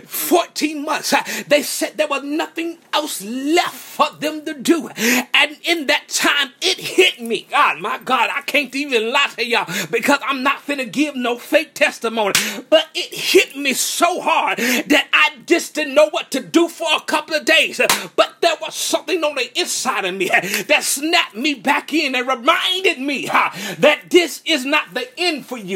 14 0.07 0.85
months. 0.85 1.15
They 1.49 1.63
said 1.63 1.97
there 1.97 2.07
was 2.07 2.23
nothing 2.23 2.77
else 2.93 3.23
left 3.23 3.75
for 3.75 4.11
them 4.19 4.45
to 4.45 4.53
do. 4.53 4.91
And 4.91 5.57
in 5.65 5.87
that 5.87 6.09
time, 6.09 6.53
it 6.61 6.79
hit 6.79 7.23
me. 7.23 7.47
God, 7.51 7.81
my 7.81 7.97
God, 7.97 8.29
I 8.31 8.43
can't 8.43 8.75
even 8.77 9.11
lie 9.11 9.31
to 9.37 9.47
y'all 9.47 9.73
because 9.91 10.19
I'm 10.23 10.43
not 10.43 10.59
finna 10.59 10.91
give 10.91 11.17
no 11.17 11.39
fake 11.39 11.73
testimony. 11.73 12.35
But 12.69 12.89
it 12.95 13.15
hit 13.15 13.57
me 13.57 13.73
so 13.73 14.21
hard 14.21 14.59
that 14.59 15.09
I 15.15 15.39
just 15.47 15.75
didn't 15.75 15.95
know 15.95 16.11
what 16.11 16.31
to 16.33 16.41
do 16.41 16.69
for 16.69 16.89
a 16.95 17.01
couple 17.01 17.37
of 17.37 17.47
days. 17.47 17.81
But 18.17 18.37
there 18.43 18.57
was 18.61 18.75
something 18.75 19.25
on 19.25 19.35
the 19.35 19.59
inside 19.59 20.05
of 20.05 20.15
me 20.15 20.29
that 20.29 20.85
snapped 20.85 21.35
me 21.35 21.55
back 21.55 21.95
in 21.95 22.15
and 22.15 22.29
reminded 22.29 22.99
me 22.99 23.27
that 23.27 24.11
this 24.11 24.43
is 24.45 24.67
not 24.67 24.93
the 24.93 25.09
end 25.19 25.47
for 25.47 25.57
you. 25.57 25.70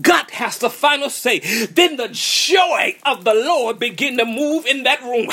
God 0.00 0.30
has 0.30 0.58
the 0.58 0.70
final 0.70 1.10
say. 1.10 1.40
Then 1.66 1.96
the 1.96 2.08
joy 2.12 2.96
of 3.04 3.24
the 3.24 3.34
Lord 3.34 3.78
begin 3.78 4.16
to 4.18 4.24
move 4.24 4.66
in 4.66 4.84
that 4.84 5.02
room. 5.02 5.26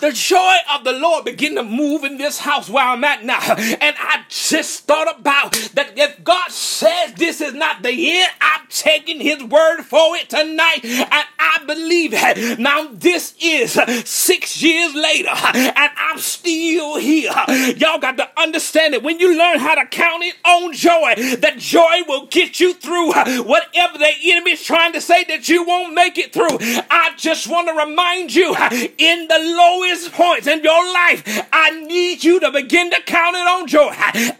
The 0.00 0.12
joy 0.12 0.56
of 0.74 0.84
the 0.84 0.92
Lord 0.92 1.24
begin 1.24 1.54
to 1.56 1.62
move 1.62 2.04
in 2.04 2.18
this 2.18 2.38
house 2.38 2.68
where 2.68 2.84
I'm 2.84 3.04
at 3.04 3.24
now. 3.24 3.40
And 3.40 3.96
I 3.98 4.24
just 4.28 4.86
thought 4.86 5.18
about 5.18 5.52
that 5.74 5.92
if 5.96 6.22
God 6.24 6.50
says 6.50 7.14
this 7.14 7.40
is 7.40 7.54
not 7.54 7.82
the 7.82 8.12
end, 8.12 8.30
I'm 8.40 8.66
taking 8.68 9.20
his 9.20 9.42
word 9.44 9.82
for 9.82 10.16
it 10.16 10.28
tonight. 10.30 10.80
And 10.84 11.26
I 11.38 11.62
believe 11.66 12.12
it. 12.14 12.58
Now 12.58 12.88
this 12.92 13.34
is 13.40 13.72
six 14.08 14.62
years 14.62 14.94
later 14.94 15.30
and 15.30 15.90
I'm 15.96 16.18
still 16.18 16.98
here. 16.98 17.32
Y'all 17.76 17.98
got 17.98 18.16
to 18.16 18.28
understand 18.40 18.94
it. 18.94 19.02
When 19.02 19.18
you 19.18 19.36
learn 19.36 19.58
how 19.58 19.74
to 19.74 19.86
count 19.86 20.22
it 20.22 20.34
on 20.44 20.72
joy, 20.72 21.14
that 21.38 21.54
joy 21.58 22.02
will 22.08 22.26
get 22.26 22.60
you 22.60 22.74
through 22.74 23.12
whatever 23.40 23.98
the 23.98 24.10
enemy 24.24 24.52
is 24.52 24.64
trying 24.64 24.92
to 24.92 25.00
say 25.00 25.24
that 25.24 25.48
you 25.48 25.64
won't 25.64 25.94
make 25.94 26.18
it 26.18 26.32
through. 26.32 26.58
I 26.90 27.12
just 27.16 27.48
want 27.48 27.68
to 27.68 27.74
remind 27.74 28.34
you 28.34 28.54
in 28.98 29.28
the 29.28 29.38
lowest 29.38 30.12
points 30.12 30.46
in 30.46 30.62
your 30.62 30.84
life, 30.92 31.22
I 31.52 31.84
need 31.86 32.24
you 32.24 32.40
to 32.40 32.50
begin 32.50 32.90
to 32.90 33.02
count 33.02 33.36
it 33.36 33.46
on 33.46 33.66
joy. 33.66 33.90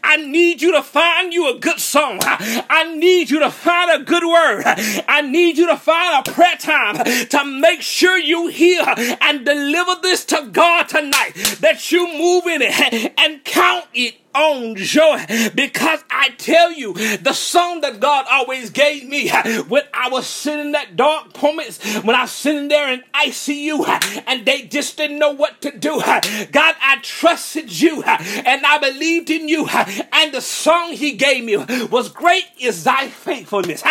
I 0.04 0.16
need 0.26 0.62
you 0.62 0.72
to 0.72 0.82
find 0.82 1.32
you 1.32 1.54
a 1.54 1.58
good 1.58 1.80
song. 1.80 2.18
I 2.22 2.94
need 2.96 3.30
you 3.30 3.40
to 3.40 3.50
find 3.50 4.02
a 4.02 4.04
good 4.04 4.24
word. 4.24 4.64
I 5.08 5.22
need 5.22 5.58
you 5.58 5.66
to 5.68 5.76
find 5.76 6.26
a 6.26 6.30
prayer 6.30 6.56
time 6.56 7.04
to 7.28 7.44
make 7.44 7.82
sure 7.82 8.18
you 8.18 8.48
hear 8.48 8.82
and 9.20 9.44
deliver 9.44 9.94
this 10.02 10.24
to 10.26 10.48
God 10.52 10.88
tonight 10.88 11.32
that 11.60 11.90
you 11.90 12.06
move 12.06 12.46
in 12.46 12.62
it 12.62 13.12
and 13.18 13.44
count 13.44 13.86
it 13.94 14.16
on 14.34 14.76
joy 14.76 15.24
because 15.54 16.04
I 16.10 16.30
tell 16.38 16.72
you, 16.72 16.94
the 17.18 17.32
song 17.32 17.80
that 17.82 18.00
God 18.00 18.26
always 18.30 18.70
gave 18.70 19.08
me 19.08 19.30
when 19.68 19.82
I 19.92 20.08
was 20.08 20.26
sitting 20.26 20.66
in 20.66 20.72
that 20.72 20.96
dark 20.96 21.40
moments, 21.42 21.82
when 22.02 22.16
I 22.16 22.22
was 22.22 22.32
sitting 22.32 22.68
there 22.68 22.92
in 22.92 23.02
ICU 23.14 24.22
and 24.26 24.46
they 24.46 24.62
just 24.62 24.96
didn't 24.96 25.18
know 25.18 25.30
what 25.30 25.60
to 25.62 25.76
do. 25.76 26.00
God, 26.00 26.74
I 26.80 26.98
trusted 27.02 27.80
you 27.80 28.02
and 28.02 28.66
I 28.66 28.78
believed 28.78 29.30
in 29.30 29.48
you. 29.48 29.68
And 30.12 30.32
the 30.32 30.40
song 30.40 30.92
he 30.92 31.12
gave 31.12 31.44
me 31.44 31.56
was 31.86 32.08
Great 32.08 32.44
is 32.60 32.84
thy 32.84 33.08
faithfulness. 33.08 33.82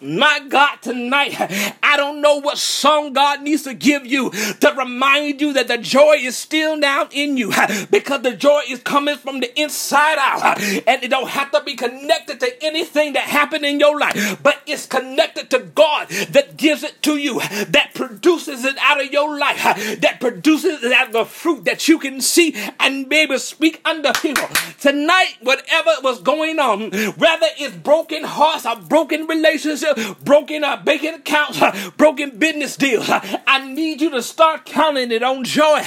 My 0.00 0.40
God, 0.48 0.76
tonight, 0.82 1.34
I 1.82 1.96
don't 1.96 2.20
know 2.20 2.36
what 2.36 2.58
song 2.58 3.12
God 3.12 3.42
needs 3.42 3.62
to 3.64 3.74
give 3.74 4.06
you 4.06 4.30
to 4.30 4.74
remind 4.76 5.40
you 5.40 5.52
that 5.54 5.68
the 5.68 5.78
joy 5.78 6.16
is 6.20 6.36
still 6.36 6.76
now 6.76 7.08
in 7.10 7.36
you 7.36 7.52
because 7.90 8.22
the 8.22 8.36
joy 8.36 8.62
is 8.68 8.80
coming 8.80 9.16
from 9.16 9.40
the 9.40 9.60
inside 9.60 9.87
out 9.92 10.60
and 10.60 11.02
it 11.02 11.08
don't 11.08 11.28
have 11.28 11.50
to 11.52 11.62
be 11.62 11.74
connected 11.74 12.40
to 12.40 12.64
anything 12.64 13.12
that 13.14 13.24
happened 13.24 13.64
in 13.64 13.80
your 13.80 13.98
life, 13.98 14.42
but 14.42 14.62
it's 14.66 14.86
connected 14.86 15.50
to 15.50 15.60
God 15.60 16.08
that 16.08 16.56
gives 16.56 16.82
it 16.82 17.02
to 17.02 17.16
you, 17.16 17.40
that 17.40 17.90
produces 17.94 18.64
it 18.64 18.76
out 18.80 19.04
of 19.04 19.12
your 19.12 19.38
life, 19.38 20.00
that 20.00 20.18
produces 20.20 20.82
it 20.82 20.92
out 20.92 21.08
of 21.08 21.12
the 21.12 21.24
fruit 21.24 21.64
that 21.64 21.88
you 21.88 21.98
can 21.98 22.20
see 22.20 22.54
and 22.80 23.08
maybe 23.08 23.38
speak 23.38 23.80
under 23.84 24.12
people. 24.12 24.48
Tonight, 24.80 25.36
whatever 25.42 25.90
was 26.02 26.20
going 26.20 26.58
on, 26.58 26.90
whether 26.90 27.46
it's 27.58 27.76
broken 27.76 28.24
hearts 28.24 28.66
or 28.66 28.76
broken 28.76 29.26
relationships, 29.26 30.14
broken 30.24 30.64
uh, 30.64 30.76
banking 30.76 31.14
accounts, 31.14 31.60
broken 31.96 32.38
business 32.38 32.76
deals, 32.76 33.08
I 33.08 33.72
need 33.72 34.00
you 34.00 34.10
to 34.10 34.22
start 34.22 34.64
counting 34.64 35.12
it 35.12 35.22
on 35.22 35.44
joy 35.44 35.82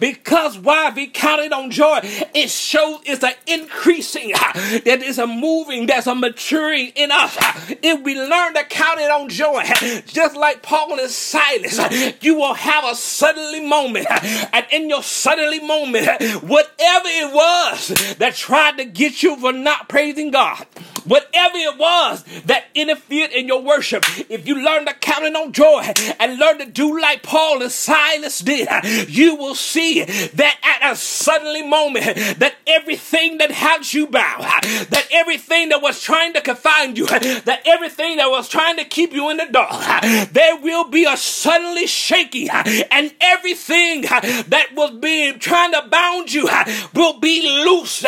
because 0.00 0.58
why 0.58 0.92
we 0.94 1.06
count 1.08 1.42
it 1.42 1.52
on 1.52 1.70
joy, 1.70 2.00
it 2.02 2.50
shows 2.50 3.00
it's 3.04 3.22
an 3.22 3.34
increasing, 3.46 4.30
that 4.84 5.02
is 5.02 5.18
a 5.18 5.26
moving, 5.26 5.86
that's 5.86 6.06
a 6.06 6.14
maturing 6.14 6.92
in 6.94 7.10
us. 7.10 7.36
If 7.84 8.02
we 8.02 8.14
learn 8.14 8.54
to 8.54 8.64
count 8.64 9.00
it 9.00 9.10
on 9.10 9.28
joy, 9.28 9.64
just 10.06 10.36
like 10.36 10.62
Paul 10.62 11.00
and 11.00 11.10
Silas, 11.10 11.80
you 12.22 12.36
will 12.36 12.54
have 12.54 12.84
a 12.84 12.94
suddenly 12.94 13.60
moment, 13.60 14.06
and 14.52 14.66
in 14.70 14.88
your 14.88 15.02
suddenly 15.02 15.58
moment, 15.60 16.06
whatever 16.42 17.08
it 17.08 17.34
was 17.34 17.88
that 18.18 18.34
tried 18.34 18.78
to 18.78 18.84
get 18.84 19.22
you 19.22 19.36
for 19.36 19.52
not 19.52 19.88
praising 19.88 20.30
God, 20.30 20.66
whatever 21.04 21.56
it 21.56 21.78
was 21.78 22.24
that 22.46 22.66
interfered 22.74 23.32
in 23.32 23.48
your 23.48 23.62
worship, 23.62 24.04
if 24.30 24.46
you 24.46 24.62
learn 24.62 24.86
to 24.86 24.94
count 24.94 25.24
it 25.24 25.34
on 25.34 25.52
joy 25.52 25.92
and 26.20 26.38
learn 26.38 26.58
to 26.58 26.66
do 26.66 27.00
like 27.00 27.22
Paul 27.22 27.62
and 27.62 27.72
Silas 27.72 28.38
did, 28.40 28.68
you 29.08 29.34
will 29.34 29.54
see 29.54 30.04
that 30.04 30.58
at 30.62 30.92
a 30.92 30.96
suddenly 30.96 31.66
moment, 31.66 32.38
that 32.38 32.54
everything 32.66 33.31
that 33.38 33.50
held 33.50 33.92
you 33.92 34.06
bound, 34.06 34.42
that 34.42 35.06
everything 35.12 35.68
that 35.70 35.82
was 35.82 36.00
trying 36.00 36.32
to 36.32 36.40
confine 36.40 36.96
you, 36.96 37.06
that 37.06 37.62
everything 37.66 38.16
that 38.16 38.30
was 38.30 38.48
trying 38.48 38.76
to 38.76 38.84
keep 38.84 39.12
you 39.12 39.30
in 39.30 39.36
the 39.36 39.46
dark, 39.50 40.02
there 40.32 40.56
will 40.56 40.84
be 40.84 41.04
a 41.04 41.16
suddenly 41.16 41.86
shaking, 41.86 42.48
and 42.50 43.14
everything 43.20 44.02
that 44.02 44.68
was 44.74 44.90
being 44.92 45.38
trying 45.38 45.72
to 45.72 45.82
bound 45.88 46.32
you 46.32 46.48
will 46.94 47.18
be 47.18 47.42
loose. 47.64 48.04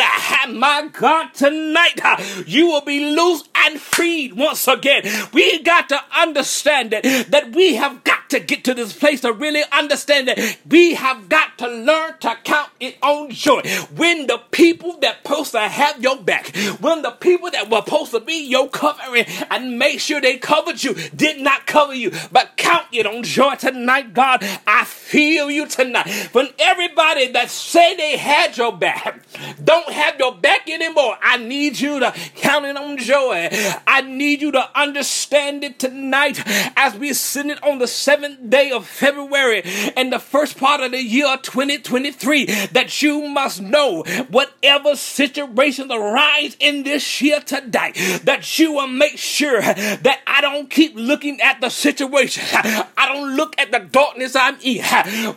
My 0.47 0.89
God, 0.91 1.33
tonight 1.33 1.99
you 2.45 2.67
will 2.67 2.81
be 2.81 3.15
loose 3.15 3.43
and 3.55 3.79
freed 3.79 4.33
once 4.33 4.67
again. 4.67 5.03
We 5.33 5.61
got 5.63 5.89
to 5.89 5.99
understand 6.17 6.91
that, 6.91 7.03
that 7.29 7.51
we 7.53 7.75
have 7.75 8.03
got 8.03 8.29
to 8.29 8.39
get 8.39 8.63
to 8.65 8.73
this 8.73 8.93
place 8.97 9.21
to 9.21 9.33
really 9.33 9.63
understand 9.71 10.27
that 10.27 10.57
we 10.67 10.95
have 10.95 11.29
got 11.29 11.57
to 11.59 11.67
learn 11.67 12.17
to 12.19 12.35
count 12.43 12.69
on 13.01 13.31
joy. 13.31 13.61
When 13.95 14.27
the 14.27 14.39
people 14.51 14.97
that 14.99 15.17
supposed 15.23 15.51
to 15.51 15.59
have 15.59 16.01
your 16.01 16.21
back, 16.21 16.55
when 16.79 17.01
the 17.01 17.11
people 17.11 17.51
that 17.51 17.69
were 17.69 17.81
supposed 17.83 18.11
to 18.11 18.19
be 18.19 18.47
your 18.47 18.69
covering 18.69 19.25
and 19.49 19.77
make 19.77 19.99
sure 19.99 20.21
they 20.21 20.37
covered 20.37 20.83
you 20.83 20.93
did 21.15 21.41
not 21.41 21.67
cover 21.67 21.93
you, 21.93 22.11
but 22.31 22.57
count 22.57 22.87
it 22.91 23.05
on 23.05 23.23
joy 23.23 23.55
tonight, 23.55 24.13
God. 24.13 24.43
I 24.67 24.83
feel 24.85 25.49
you 25.49 25.67
tonight. 25.67 26.07
When 26.31 26.49
everybody 26.59 27.31
that 27.31 27.49
say 27.49 27.95
they 27.95 28.17
had 28.17 28.57
your 28.57 28.75
back 28.75 29.21
don't 29.63 29.89
have 29.89 30.19
your 30.19 30.35
back 30.35 30.69
anymore, 30.69 31.17
I 31.21 31.37
need 31.37 31.79
you 31.79 31.99
to 31.99 32.11
count 32.35 32.65
it 32.65 32.77
on 32.77 32.97
joy. 32.97 33.49
I 33.87 34.01
need 34.01 34.41
you 34.41 34.51
to 34.51 34.79
understand 34.79 35.63
it 35.63 35.79
tonight 35.79 36.41
as 36.75 36.95
we 36.95 37.13
send 37.13 37.51
it 37.51 37.63
on 37.63 37.79
the 37.79 37.87
seventh 37.87 38.49
day 38.49 38.71
of 38.71 38.85
February 38.87 39.61
and 39.95 40.11
the 40.11 40.19
first 40.19 40.57
part 40.57 40.81
of 40.81 40.91
the 40.91 41.03
year 41.03 41.37
2023 41.41 42.45
that 42.75 43.01
you 43.01 43.27
must 43.27 43.61
know 43.61 44.03
whatever 44.29 44.95
situations 44.95 45.91
arise 45.91 46.55
in 46.59 46.83
this 46.83 47.21
year 47.21 47.39
today, 47.39 47.91
that 48.23 48.59
you 48.59 48.73
will 48.73 48.87
make 48.87 49.17
sure 49.17 49.61
that 49.61 50.19
I 50.27 50.41
don't 50.41 50.69
keep 50.69 50.93
looking 50.95 51.41
at 51.41 51.61
the 51.61 51.69
situation. 51.69 52.43
I 52.53 53.07
don't 53.07 53.35
look 53.35 53.57
at 53.57 53.71
the 53.71 53.79
darkness 53.79 54.35
I'm 54.35 54.57
in, 54.61 54.83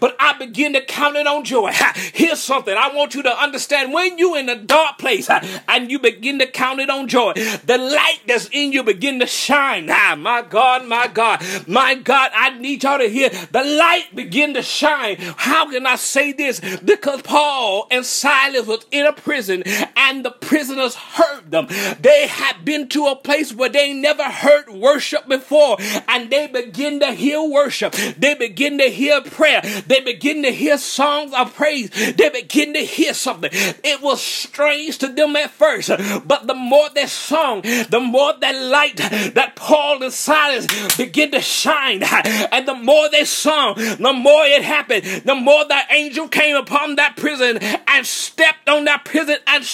but 0.01 0.17
I 0.19 0.37
begin 0.39 0.73
to 0.75 0.85
count 0.85 1.17
it 1.17 1.27
on 1.27 1.45
joy. 1.45 1.73
Here's 2.13 2.41
something 2.41 2.77
I 2.77 2.95
want 2.95 3.15
you 3.15 3.23
to 3.23 3.31
understand 3.31 3.93
when 3.93 4.19
you're 4.19 4.39
in 4.39 4.49
a 4.49 4.57
dark 4.57 4.99
place 4.99 5.31
and 5.31 5.91
you 5.91 5.99
begin 5.99 6.39
to 6.41 6.47
count 6.47 6.81
it 6.81 6.91
on 6.91 7.09
joy, 7.09 7.33
the 7.33 7.79
light 7.79 8.21
that's 8.27 8.49
in 8.53 8.73
you 8.73 8.83
begin 8.83 9.21
to 9.21 9.27
shine. 9.27 9.89
Ah, 9.91 10.17
my 10.19 10.43
God, 10.43 10.87
my 10.87 11.07
God, 11.07 11.43
my 11.67 11.95
God, 11.95 12.31
I 12.35 12.59
need 12.59 12.83
y'all 12.83 12.99
to 12.99 13.09
hear 13.09 13.29
the 13.29 13.63
light 13.63 14.09
begin 14.15 14.55
to 14.55 14.63
shine. 14.63 15.17
How 15.37 15.71
can 15.71 15.87
I 15.87 15.97
say 15.97 16.33
this? 16.33 16.61
Because 16.81 17.18
Paul 17.25 17.87
and 17.91 18.05
Silas 18.05 18.67
was 18.67 18.87
in 18.91 19.07
a 19.07 19.13
prison 19.13 19.63
and 20.09 20.25
the 20.25 20.31
prisoners 20.31 20.95
heard 20.95 21.51
them. 21.51 21.67
They 22.01 22.27
had 22.29 22.65
been 22.65 22.89
to 22.89 23.09
a 23.09 23.17
place 23.17 23.53
where 23.53 23.69
they 23.69 23.93
never 23.93 24.23
heard 24.25 24.71
worship 24.71 25.29
before 25.29 25.77
and 26.09 26.31
they 26.31 26.47
begin 26.47 27.01
to 27.01 27.13
hear 27.13 27.43
worship. 27.43 27.93
They 27.93 28.35
begin 28.35 28.79
to 28.79 28.85
hear 28.89 29.21
prayer. 29.21 29.61
They 29.87 30.01
begin 30.01 30.43
to 30.45 30.51
hear 30.51 30.79
songs 30.79 31.35
of 31.35 31.55
praise. 31.55 31.91
They 31.91 32.31
begin 32.31 32.73
to 32.73 32.81
hear 32.81 33.13
something. 33.13 33.51
It 33.53 34.01
was 34.01 34.23
strange 34.23 34.97
to 34.99 35.09
them 35.09 35.37
at 35.37 35.51
first, 35.51 35.91
but 36.27 36.47
the 36.47 36.55
more 36.55 36.89
they 36.95 37.07
sung, 37.07 37.61
the 37.63 38.01
more 38.01 38.33
that 38.41 38.53
light 38.53 38.97
that 39.35 39.57
Paul 39.57 40.03
and 40.03 40.13
Silas 40.13 40.67
begin 40.97 41.33
to 41.33 41.41
shine. 41.41 42.03
And 42.03 42.67
the 42.67 42.75
more 42.75 43.11
they 43.11 43.25
sung, 43.25 43.75
the 43.77 44.15
more 44.15 44.45
it 44.47 44.63
happened. 44.63 45.05
The 45.25 45.35
more 45.35 45.67
that 45.69 45.89
angel 45.91 46.29
came 46.29 46.57
upon 46.57 46.97
that 46.97 47.17
prison 47.17 47.59
and 47.59 48.07
stepped 48.07 48.71
on 48.71 48.85
that 48.87 49.05
prison 49.05 49.37
and. 49.47 49.65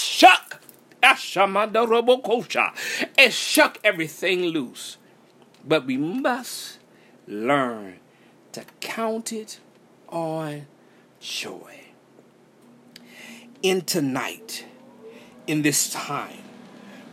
And 3.17 3.31
shook 3.31 3.79
everything 3.83 4.45
loose. 4.45 4.97
But 5.67 5.85
we 5.85 5.97
must 5.97 6.79
learn 7.27 7.99
to 8.51 8.63
count 8.79 9.31
it 9.31 9.59
on 10.09 10.67
joy. 11.19 11.81
In 13.61 13.81
tonight, 13.81 14.65
in 15.47 15.61
this 15.61 15.91
time, 15.91 16.43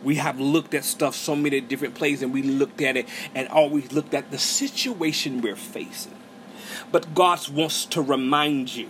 we 0.03 0.17
have 0.17 0.41
looked 0.41 0.75
at 0.75 0.85
stuff 0.85 1.15
so 1.15 1.37
many 1.37 1.61
different 1.61 1.95
places 1.95 2.23
and 2.23 2.33
we 2.33 2.43
looked 2.43 2.81
at 2.81 2.97
it 2.97 3.09
and 3.35 3.49
always 3.49 3.93
looked 3.93 4.15
at 4.15 4.31
the 4.31 4.39
situation 4.39 5.41
we're 5.41 5.57
facing. 5.57 6.17
But 6.91 7.15
God 7.15 7.49
wants 7.49 7.87
to 7.87 8.03
remind 8.03 8.75
you 8.75 8.89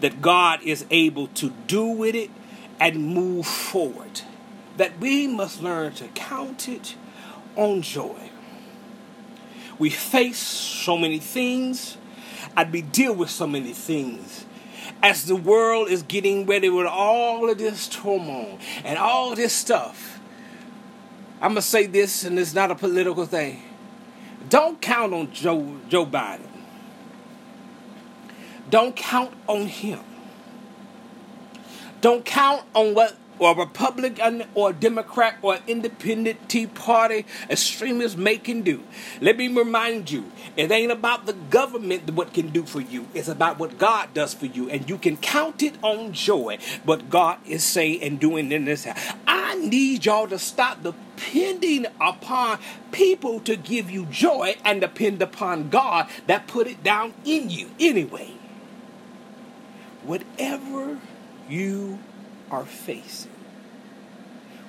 that 0.00 0.22
God 0.22 0.62
is 0.62 0.84
able 0.90 1.28
to 1.28 1.50
do 1.66 1.86
with 1.86 2.14
it 2.14 2.30
and 2.80 3.14
move 3.14 3.46
forward. 3.46 4.22
That 4.76 4.98
we 4.98 5.26
must 5.26 5.62
learn 5.62 5.92
to 5.94 6.08
count 6.08 6.68
it 6.68 6.94
on 7.56 7.82
joy. 7.82 8.30
We 9.78 9.90
face 9.90 10.38
so 10.38 10.96
many 10.96 11.18
things 11.18 11.96
and 12.56 12.72
we 12.72 12.82
deal 12.82 13.14
with 13.14 13.30
so 13.30 13.46
many 13.46 13.72
things 13.72 14.46
as 15.02 15.26
the 15.26 15.36
world 15.36 15.88
is 15.88 16.02
getting 16.02 16.46
ready 16.46 16.68
with 16.68 16.86
all 16.86 17.50
of 17.50 17.58
this 17.58 17.88
turmoil 17.88 18.58
and 18.84 18.98
all 18.98 19.34
this 19.34 19.52
stuff. 19.52 20.20
I'm 21.40 21.50
going 21.50 21.56
to 21.56 21.62
say 21.62 21.86
this, 21.86 22.24
and 22.24 22.38
it's 22.38 22.54
not 22.54 22.70
a 22.70 22.76
political 22.76 23.26
thing. 23.26 23.60
Don't 24.48 24.80
count 24.80 25.12
on 25.12 25.32
Joe, 25.32 25.76
Joe 25.88 26.06
Biden. 26.06 26.46
Don't 28.70 28.94
count 28.94 29.34
on 29.48 29.66
him. 29.66 30.00
Don't 32.02 32.24
count 32.24 32.64
on 32.74 32.94
what 32.94 33.16
or 33.38 33.56
Republican 33.56 34.44
or 34.54 34.72
Democrat 34.72 35.36
or 35.40 35.58
Independent 35.66 36.48
Tea 36.48 36.66
Party 36.66 37.24
extremists 37.48 38.16
may 38.16 38.38
can 38.38 38.62
do. 38.62 38.82
Let 39.20 39.36
me 39.36 39.48
remind 39.48 40.10
you, 40.10 40.30
it 40.56 40.70
ain't 40.70 40.92
about 40.92 41.26
the 41.26 41.32
government 41.32 42.12
what 42.12 42.34
can 42.34 42.50
do 42.50 42.64
for 42.64 42.80
you. 42.80 43.06
It's 43.14 43.28
about 43.28 43.58
what 43.58 43.78
God 43.78 44.14
does 44.14 44.34
for 44.34 44.46
you. 44.46 44.68
And 44.68 44.88
you 44.88 44.98
can 44.98 45.16
count 45.16 45.62
it 45.62 45.74
on 45.82 46.12
joy 46.12 46.58
what 46.84 47.08
God 47.08 47.38
is 47.46 47.64
saying 47.64 48.02
and 48.02 48.20
doing 48.20 48.50
in 48.50 48.64
this. 48.64 48.84
House. 48.84 49.14
I 49.26 49.54
need 49.56 50.04
y'all 50.04 50.28
to 50.28 50.38
stop 50.38 50.82
depending 50.82 51.86
upon 52.00 52.58
people 52.90 53.40
to 53.40 53.56
give 53.56 53.90
you 53.90 54.06
joy 54.06 54.56
and 54.64 54.80
depend 54.80 55.22
upon 55.22 55.68
God 55.68 56.08
that 56.26 56.46
put 56.48 56.66
it 56.66 56.82
down 56.82 57.14
in 57.24 57.48
you 57.48 57.70
anyway. 57.78 58.32
Whatever 60.02 60.98
you 61.52 61.98
are 62.50 62.64
facing, 62.64 63.30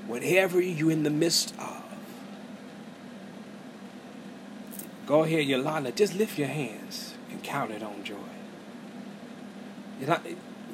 whatever 0.06 0.60
you're 0.62 0.91
in 0.91 1.04
the 1.04 1.10
midst 1.10 1.54
of. 1.58 1.82
Go 5.06 5.24
ahead, 5.24 5.46
Yolanda, 5.46 5.91
just 5.91 6.15
lift 6.15 6.38
your 6.38 6.48
hands 6.48 7.15
and 7.32 7.41
count 7.43 7.72
it 7.72 7.82
on 7.82 8.04
joy. 8.04 8.15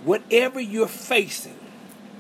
Whatever 0.03 0.59
you're 0.59 0.87
facing, 0.87 1.59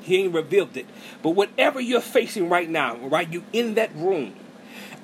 he 0.01 0.23
ain't 0.23 0.33
revealed 0.33 0.77
it, 0.77 0.85
but 1.23 1.31
whatever 1.31 1.79
you're 1.79 2.01
facing 2.01 2.49
right 2.49 2.69
now, 2.69 2.95
right, 2.97 3.31
you 3.31 3.43
in 3.53 3.73
that 3.75 3.95
room, 3.95 4.35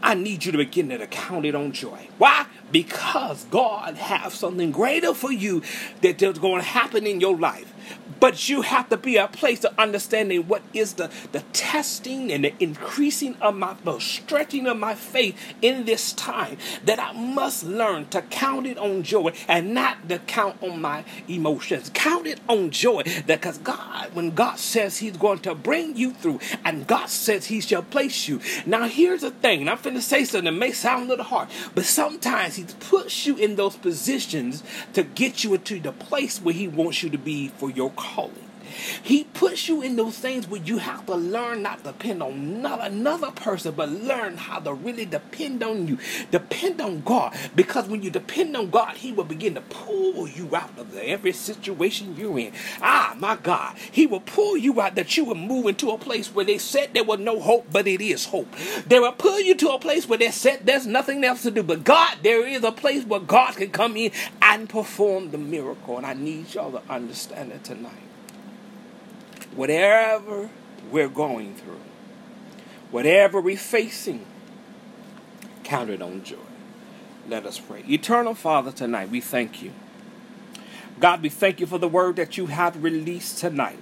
I 0.04 0.14
need 0.14 0.46
you 0.46 0.52
to 0.52 0.58
begin 0.58 0.90
to 0.90 1.08
count 1.08 1.46
it 1.46 1.56
on 1.56 1.72
joy. 1.72 2.08
Why? 2.18 2.46
Because 2.72 3.46
God 3.46 3.96
has 3.96 4.34
something 4.34 4.72
greater 4.72 5.14
for 5.14 5.32
you 5.32 5.64
that 6.02 6.22
is 6.22 6.38
going 6.38 6.62
to 6.62 6.68
happen 6.68 7.08
in 7.08 7.20
your 7.20 7.38
life. 7.38 7.72
But 8.20 8.50
you 8.50 8.62
have 8.62 8.90
to 8.90 8.98
be 8.98 9.18
a 9.18 9.28
place 9.28 9.64
of 9.64 9.78
understanding 9.78 10.48
what 10.48 10.62
is 10.74 10.94
the, 10.94 11.10
the 11.32 11.42
testing 11.54 12.32
and 12.32 12.44
the 12.44 12.54
increasing 12.60 13.36
of 13.42 13.56
my, 13.56 13.76
the 13.84 14.00
stretching 14.00 14.68
of 14.68 14.78
my 14.78 14.96
faith 14.96 15.38
in 15.62 15.86
this 15.86 16.14
time. 16.14 16.58
That 16.84 17.00
I 17.00 17.14
must 17.14 17.64
learn 17.64 18.08
to 18.10 18.22
count 18.24 18.68
it 18.68 18.78
on 18.78 19.04
joy 19.04 19.34
and 19.48 19.74
not 19.74 20.10
to 20.10 20.20
count 20.20 20.62
on 20.62 20.82
my 20.82 21.04
emotions. 21.28 21.92
Count 21.94 22.28
it 22.28 22.40
on 22.48 22.72
joy. 22.72 23.04
Because 23.26 23.58
God, 23.60 24.14
when 24.14 24.32
God 24.32 24.60
says 24.60 24.98
He's 24.98 25.18
going 25.18 25.40
to 25.40 25.56
bring 25.56 25.96
you 25.96 26.12
through 26.12 26.40
and 26.64 26.88
God 26.88 27.08
says 27.10 27.48
He 27.48 27.62
shall 27.62 27.84
place 27.84 28.28
you. 28.28 28.42
Now, 28.66 28.88
here's 28.88 29.22
the 29.22 29.32
thing. 29.32 29.62
And 29.62 29.70
I'm 29.70 29.78
to 29.94 30.02
say 30.02 30.26
something 30.26 30.46
that 30.46 30.60
may 30.60 30.72
sound 30.72 31.06
a 31.06 31.08
little 31.08 31.26
hard, 31.26 31.50
but 31.74 31.86
sometimes 31.86 32.56
He 32.56 32.66
puts 32.80 33.26
you 33.26 33.36
in 33.38 33.56
those 33.56 33.76
positions 33.76 34.64
to 34.94 35.04
get 35.04 35.44
you 35.44 35.54
into 35.54 35.80
the 35.80 35.92
place 35.92 36.40
where 36.40 36.54
He 36.54 36.68
wants 36.68 37.04
you 37.04 37.10
to 37.10 37.18
be 37.18 37.50
for 37.50 37.70
your 37.70 37.92
calling. 38.14 38.45
He 39.04 39.26
puts 39.26 39.68
you 39.68 39.82
in 39.82 39.96
those 39.96 40.18
things 40.18 40.48
where 40.48 40.62
you 40.62 40.78
have 40.80 41.06
to 41.06 41.16
learn 41.16 41.62
not 41.62 41.80
to 41.80 41.92
depend 41.92 42.22
on 42.22 42.62
not 42.62 42.86
another 42.86 43.32
person, 43.32 43.74
but 43.76 43.90
learn 43.90 44.38
how 44.38 44.60
to 44.60 44.74
really 44.74 45.06
depend 45.06 45.64
on 45.64 45.88
you. 45.88 45.98
Depend 46.32 46.82
on 46.82 47.02
God. 47.02 47.36
Because 47.56 47.88
when 47.88 48.02
you 48.02 48.10
depend 48.10 48.56
on 48.56 48.70
God, 48.70 48.96
He 48.98 49.12
will 49.12 49.24
begin 49.24 49.56
to 49.56 49.62
pull 49.62 50.28
you 50.28 50.56
out 50.56 50.78
of 50.78 50.96
every 50.98 51.32
situation 51.32 52.16
you're 52.18 52.40
in. 52.40 52.54
Ah, 52.82 53.16
my 53.20 53.36
God. 53.36 53.78
He 53.92 54.08
will 54.08 54.20
pull 54.22 54.58
you 54.58 54.80
out 54.82 54.96
that 54.96 55.16
you 55.18 55.26
will 55.26 55.36
move 55.36 55.68
into 55.68 55.92
a 55.92 55.98
place 55.98 56.34
where 56.34 56.46
they 56.46 56.58
said 56.58 56.94
there 56.94 57.04
was 57.04 57.20
no 57.20 57.40
hope, 57.40 57.68
but 57.72 57.88
it 57.88 58.02
is 58.02 58.26
hope. 58.26 58.54
They 58.88 59.00
will 59.00 59.12
pull 59.12 59.40
you 59.40 59.56
to 59.56 59.70
a 59.72 59.80
place 59.80 60.08
where 60.08 60.20
they 60.20 60.32
said 60.32 60.62
there's 60.66 60.88
nothing 60.88 61.24
else 61.24 61.44
to 61.44 61.52
do. 61.52 61.64
But 61.64 61.84
God, 61.84 62.18
there 62.24 62.46
is 62.46 62.64
a 62.64 62.72
place 62.72 63.06
where 63.06 63.20
God 63.20 63.56
can 63.56 63.72
come 63.72 63.98
in 63.98 64.12
and 64.42 64.70
perform 64.70 65.32
the 65.32 65.38
miracle. 65.38 65.98
And 65.98 66.06
I 66.06 66.14
need 66.14 66.54
y'all 66.54 66.72
to 66.72 66.82
understand 66.90 67.52
it 67.52 67.64
tonight 67.64 67.92
whatever 69.56 70.50
we're 70.92 71.10
going 71.10 71.56
through, 71.56 71.80
whatever 72.92 73.42
we're 73.42 73.58
facing, 73.58 74.26
count 75.64 75.90
it 75.90 76.02
on 76.02 76.24
joy. 76.24 76.38
Let 77.28 77.46
us 77.46 77.60
pray. 77.60 77.84
Eternal 77.88 78.36
Father, 78.36 78.72
tonight 78.72 79.10
we 79.10 79.22
thank 79.22 79.62
you. 79.64 79.72
God, 81.00 81.22
we 81.22 81.30
thank 81.30 81.60
you 81.60 81.66
for 81.66 81.78
the 81.78 81.88
word 81.88 82.16
that 82.18 82.38
you 82.38 82.46
have 82.48 82.82
released 82.82 83.40
tonight. 83.40 83.80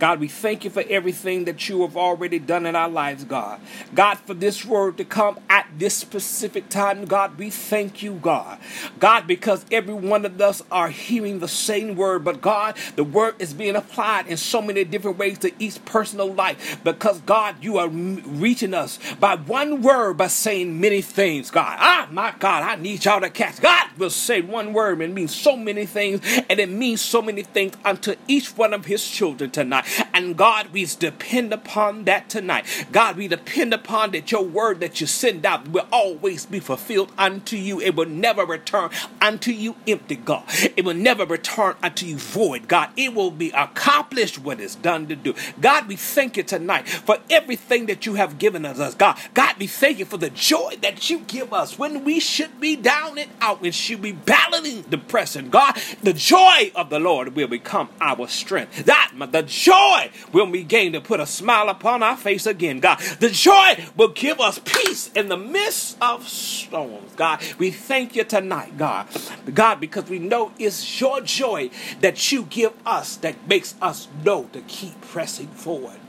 God, 0.00 0.18
we 0.18 0.28
thank 0.28 0.64
you 0.64 0.70
for 0.70 0.82
everything 0.88 1.44
that 1.44 1.68
you 1.68 1.82
have 1.82 1.94
already 1.94 2.38
done 2.38 2.64
in 2.64 2.74
our 2.74 2.88
lives, 2.88 3.22
God. 3.22 3.60
God, 3.94 4.18
for 4.18 4.32
this 4.32 4.64
word 4.64 4.96
to 4.96 5.04
come 5.04 5.38
at 5.50 5.66
this 5.78 5.94
specific 5.94 6.70
time, 6.70 7.04
God, 7.04 7.36
we 7.36 7.50
thank 7.50 8.02
you, 8.02 8.14
God. 8.14 8.58
God, 8.98 9.26
because 9.26 9.66
every 9.70 9.92
one 9.92 10.24
of 10.24 10.40
us 10.40 10.62
are 10.72 10.88
hearing 10.88 11.38
the 11.40 11.48
same 11.48 11.96
word, 11.96 12.24
but 12.24 12.40
God, 12.40 12.76
the 12.96 13.04
word 13.04 13.34
is 13.38 13.52
being 13.52 13.76
applied 13.76 14.26
in 14.26 14.38
so 14.38 14.62
many 14.62 14.84
different 14.84 15.18
ways 15.18 15.38
to 15.40 15.52
each 15.58 15.84
personal 15.84 16.32
life. 16.32 16.82
Because, 16.82 17.20
God, 17.20 17.56
you 17.62 17.76
are 17.76 17.88
reaching 17.88 18.72
us 18.72 18.98
by 19.20 19.36
one 19.36 19.82
word 19.82 20.14
by 20.16 20.28
saying 20.28 20.80
many 20.80 21.02
things, 21.02 21.50
God. 21.50 21.76
Ah, 21.78 22.08
my 22.10 22.32
God, 22.38 22.62
I 22.62 22.76
need 22.76 23.04
y'all 23.04 23.20
to 23.20 23.28
catch. 23.28 23.60
God 23.60 23.88
will 23.98 24.08
say 24.08 24.40
one 24.40 24.72
word 24.72 25.02
and 25.02 25.14
means 25.14 25.34
so 25.34 25.58
many 25.58 25.84
things, 25.84 26.22
and 26.48 26.58
it 26.58 26.70
means 26.70 27.02
so 27.02 27.20
many 27.20 27.42
things 27.42 27.74
unto 27.84 28.14
each 28.26 28.56
one 28.56 28.72
of 28.72 28.86
his 28.86 29.06
children 29.06 29.50
tonight. 29.50 29.84
And 30.20 30.36
God, 30.36 30.68
we 30.72 30.84
depend 30.84 31.50
upon 31.54 32.04
that 32.04 32.28
tonight. 32.28 32.66
God, 32.92 33.16
we 33.16 33.26
depend 33.26 33.72
upon 33.72 34.10
that 34.10 34.30
your 34.30 34.44
word 34.44 34.80
that 34.80 35.00
you 35.00 35.06
send 35.06 35.46
out 35.46 35.68
will 35.68 35.86
always 35.90 36.44
be 36.44 36.60
fulfilled 36.60 37.10
unto 37.16 37.56
you. 37.56 37.80
It 37.80 37.96
will 37.96 38.04
never 38.04 38.44
return 38.44 38.90
unto 39.22 39.50
you 39.50 39.76
empty, 39.88 40.16
God. 40.16 40.44
It 40.76 40.84
will 40.84 40.92
never 40.92 41.24
return 41.24 41.76
unto 41.82 42.04
you 42.04 42.18
void, 42.18 42.68
God. 42.68 42.90
It 42.98 43.14
will 43.14 43.30
be 43.30 43.50
accomplished 43.50 44.38
what 44.38 44.60
is 44.60 44.74
done 44.74 45.06
to 45.06 45.16
do. 45.16 45.34
God, 45.58 45.88
we 45.88 45.96
thank 45.96 46.36
you 46.36 46.42
tonight 46.42 46.86
for 46.86 47.16
everything 47.30 47.86
that 47.86 48.04
you 48.04 48.14
have 48.14 48.38
given 48.38 48.66
us, 48.66 48.94
God. 48.94 49.18
God, 49.32 49.56
we 49.58 49.68
thank 49.68 49.98
you 49.98 50.04
for 50.04 50.18
the 50.18 50.28
joy 50.28 50.76
that 50.82 51.08
you 51.08 51.20
give 51.20 51.54
us 51.54 51.78
when 51.78 52.04
we 52.04 52.20
should 52.20 52.60
be 52.60 52.76
down 52.76 53.16
and 53.16 53.30
out 53.40 53.62
when 53.62 53.72
should 53.72 54.02
be 54.02 54.12
battling 54.12 54.82
depression. 54.82 55.48
God, 55.48 55.78
the 56.02 56.12
joy 56.12 56.72
of 56.74 56.90
the 56.90 57.00
Lord 57.00 57.34
will 57.34 57.48
become 57.48 57.88
our 58.02 58.28
strength. 58.28 58.84
That, 58.84 59.12
the 59.30 59.42
joy 59.42 60.09
joy 60.32 60.50
we 60.50 60.64
gain 60.64 60.92
to 60.92 61.00
put 61.00 61.20
a 61.20 61.26
smile 61.26 61.68
upon 61.68 62.02
our 62.02 62.16
face 62.16 62.46
again, 62.46 62.80
God. 62.80 62.98
The 63.20 63.30
joy 63.30 63.84
will 63.96 64.08
give 64.08 64.40
us 64.40 64.58
peace 64.58 65.10
in 65.12 65.28
the 65.28 65.36
midst 65.36 65.96
of 66.00 66.28
storms, 66.28 67.12
God. 67.14 67.42
We 67.58 67.70
thank 67.70 68.16
you 68.16 68.24
tonight, 68.24 68.76
God. 68.76 69.08
God, 69.52 69.80
because 69.80 70.08
we 70.08 70.18
know 70.18 70.52
it's 70.58 71.00
your 71.00 71.20
joy 71.20 71.70
that 72.00 72.32
you 72.32 72.44
give 72.44 72.72
us 72.84 73.16
that 73.16 73.46
makes 73.48 73.74
us 73.80 74.08
know 74.24 74.44
to 74.52 74.60
keep 74.62 75.00
pressing 75.00 75.48
forward 75.48 75.99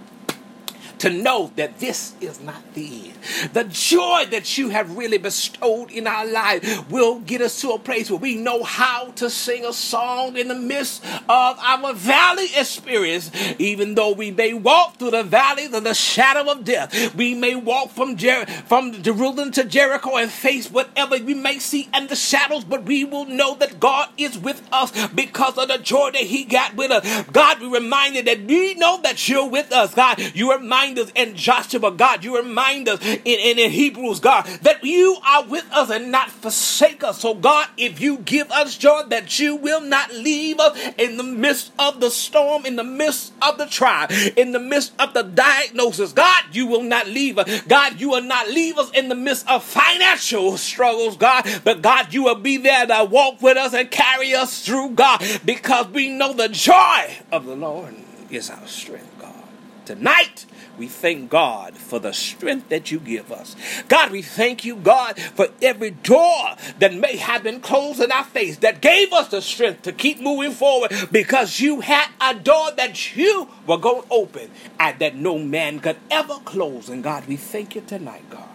to 1.02 1.10
know 1.10 1.52
that 1.56 1.80
this 1.80 2.14
is 2.22 2.40
not 2.42 2.62
the 2.76 3.10
end. 3.10 3.54
The 3.54 3.64
joy 3.64 4.26
that 4.30 4.58
you 4.58 4.70
have 4.70 4.96
really 4.96 5.18
bestowed 5.18 5.90
in 5.90 6.06
our 6.06 6.28
life 6.28 6.90
will 6.92 7.20
get 7.20 7.42
us 7.42 7.60
to 7.62 7.72
a 7.72 7.80
place 7.80 8.12
where 8.12 8.20
we 8.20 8.36
know 8.36 8.64
how 8.64 9.12
to 9.16 9.28
sing 9.28 9.66
a 9.66 9.74
song 9.74 10.38
in 10.38 10.48
the 10.48 10.56
midst 10.56 11.04
of 11.28 11.58
our 11.60 11.94
valley 11.94 12.48
experience. 12.56 13.32
Even 13.58 13.96
though 13.96 14.12
we 14.14 14.30
may 14.30 14.54
walk 14.54 14.98
through 14.98 15.12
the 15.12 15.24
valleys 15.24 15.74
of 15.74 15.84
the 15.84 15.96
shadow 15.96 16.52
of 16.52 16.64
death, 16.64 17.16
we 17.16 17.34
may 17.34 17.56
walk 17.56 17.90
from, 17.90 18.16
Jer- 18.16 18.46
from 18.68 19.02
Jerusalem 19.02 19.52
to 19.54 19.64
Jericho 19.64 20.18
and 20.18 20.30
face 20.30 20.70
whatever 20.70 21.18
we 21.18 21.34
may 21.34 21.58
see 21.58 21.90
in 21.96 22.08
the 22.08 22.16
shadows, 22.16 22.64
but 22.64 22.84
we 22.84 23.06
will 23.06 23.26
know 23.26 23.56
that 23.56 23.80
God 23.80 24.10
is 24.18 24.38
with 24.38 24.62
us 24.72 24.92
because 25.10 25.58
of 25.58 25.68
the 25.68 25.80
joy 25.80 26.12
that 26.12 26.22
He 26.22 26.44
got 26.44 26.76
with 26.76 26.92
us. 26.92 27.24
God, 27.32 27.60
we 27.60 27.68
reminded 27.68 28.26
that 28.26 28.42
we 28.44 28.76
know 28.76 29.02
that 29.02 29.28
you're 29.28 29.50
with 29.50 29.72
us. 29.72 29.96
God, 29.96 30.20
you 30.36 30.52
remind 30.52 30.91
remind 30.92 31.10
us 31.10 31.12
in 31.16 31.36
Joshua, 31.36 31.92
God. 31.92 32.24
You 32.24 32.38
remind 32.38 32.90
us 32.90 33.04
in, 33.04 33.20
in, 33.26 33.60
in 33.60 33.72
Hebrews, 33.72 34.20
God, 34.20 34.46
that 34.64 34.84
you 34.84 35.18
are 35.26 35.46
with 35.46 35.66
us 35.72 35.90
and 35.90 36.12
not 36.12 36.30
forsake 36.30 37.04
us. 37.04 37.22
So, 37.22 37.34
God, 37.34 37.68
if 37.78 38.02
you 38.02 38.18
give 38.20 38.52
us 38.52 38.78
joy, 38.78 39.04
that 39.10 39.40
you 39.40 39.56
will 39.56 39.82
not 39.82 40.14
leave 40.14 40.60
us 40.60 40.78
in 40.98 41.18
the 41.18 41.24
midst 41.24 41.72
of 41.80 42.00
the 42.00 42.10
storm, 42.10 42.66
in 42.66 42.76
the 42.76 42.84
midst 42.84 43.34
of 43.42 43.58
the 43.58 43.66
trial, 43.66 44.08
in 44.36 44.52
the 44.52 44.60
midst 44.60 44.94
of 45.00 45.14
the 45.14 45.24
diagnosis. 45.24 46.14
God, 46.14 46.44
you 46.52 46.68
will 46.68 46.84
not 46.84 47.08
leave 47.08 47.38
us. 47.38 47.62
God, 47.62 48.00
you 48.00 48.10
will 48.10 48.24
not 48.24 48.50
leave 48.50 48.78
us 48.78 48.92
in 48.92 49.10
the 49.10 49.16
midst 49.16 49.48
of 49.50 49.64
financial 49.64 50.58
struggles, 50.58 51.18
God. 51.18 51.46
But 51.64 51.82
God, 51.82 52.14
you 52.14 52.24
will 52.24 52.36
be 52.36 52.58
there 52.58 52.86
to 52.88 53.06
walk 53.06 53.42
with 53.42 53.58
us 53.58 53.74
and 53.74 53.90
carry 53.90 54.34
us 54.34 54.66
through, 54.66 54.92
God, 54.92 55.24
because 55.46 55.88
we 55.88 56.10
know 56.10 56.34
the 56.34 56.50
joy 56.50 57.18
of 57.32 57.46
the 57.46 57.56
Lord 57.56 57.96
is 58.30 58.50
our 58.50 58.68
strength, 58.68 59.10
God. 59.20 59.36
Tonight, 59.86 60.46
we 60.78 60.88
thank 60.88 61.30
God 61.30 61.76
for 61.76 62.00
the 62.00 62.14
strength 62.14 62.70
that 62.70 62.92
you 62.92 63.00
give 63.00 63.32
us. 63.32 63.56
God, 63.88 64.12
we 64.12 64.22
thank 64.22 64.66
you, 64.66 64.76
God, 64.76 65.20
for 65.20 65.50
every 65.62 65.92
door 65.92 66.56
that 66.80 66.94
may 66.94 67.18
have 67.18 67.44
been 67.44 67.62
closed 67.62 68.02
in 68.02 68.12
our 68.12 68.24
face 68.24 68.58
that 68.58 68.82
gave 68.82 69.14
us 69.14 69.28
the 69.30 69.42
strength 69.42 69.84
to 69.84 69.92
keep 69.92 70.20
moving 70.20 70.52
forward 70.52 70.92
because 71.12 71.60
you 71.60 71.82
had 71.82 72.10
a 72.20 72.34
door 72.36 72.72
that 72.78 73.16
you 73.16 73.48
were 73.68 73.78
going 73.78 74.04
to 74.04 74.08
open 74.12 74.50
and 74.80 75.00
that 75.00 75.16
no 75.16 75.38
man 75.38 75.80
could 75.80 75.98
ever 76.10 76.36
close. 76.46 76.90
And 76.90 77.04
God, 77.04 77.28
we 77.28 77.38
thank 77.38 77.76
you 77.76 77.82
tonight, 77.82 78.30
God, 78.30 78.50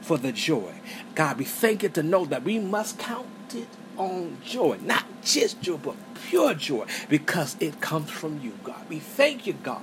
for 0.00 0.18
the 0.18 0.32
joy. 0.32 0.74
God, 1.14 1.38
we 1.38 1.44
thank 1.44 1.82
you 1.82 1.88
to 1.90 2.02
know 2.02 2.24
that 2.26 2.42
we 2.44 2.58
must 2.58 2.98
count 2.98 3.26
it 3.54 3.68
on 3.96 4.38
joy, 4.44 4.78
not 4.82 5.04
just 5.22 5.60
joy, 5.60 5.76
but 5.76 5.96
pure 6.28 6.54
joy 6.54 6.86
because 7.08 7.56
it 7.60 7.80
comes 7.80 8.10
from 8.10 8.40
you, 8.40 8.52
God. 8.64 8.88
We 8.88 8.98
thank 8.98 9.46
you, 9.46 9.54
God. 9.54 9.82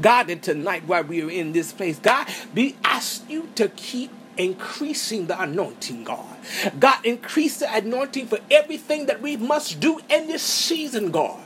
God, 0.00 0.28
that 0.28 0.42
tonight 0.42 0.84
while 0.86 1.04
we 1.04 1.22
are 1.22 1.30
in 1.30 1.52
this 1.52 1.72
place, 1.72 1.98
God, 1.98 2.28
we 2.54 2.76
ask 2.84 3.28
you 3.28 3.48
to 3.56 3.68
keep 3.70 4.10
increasing 4.36 5.26
the 5.26 5.40
anointing, 5.40 6.04
God. 6.04 6.35
God, 6.78 7.04
increase 7.04 7.58
the 7.58 7.72
anointing 7.74 8.26
for 8.26 8.38
everything 8.50 9.06
that 9.06 9.20
we 9.20 9.36
must 9.36 9.80
do 9.80 10.00
in 10.08 10.26
this 10.28 10.42
season, 10.42 11.10
God. 11.10 11.38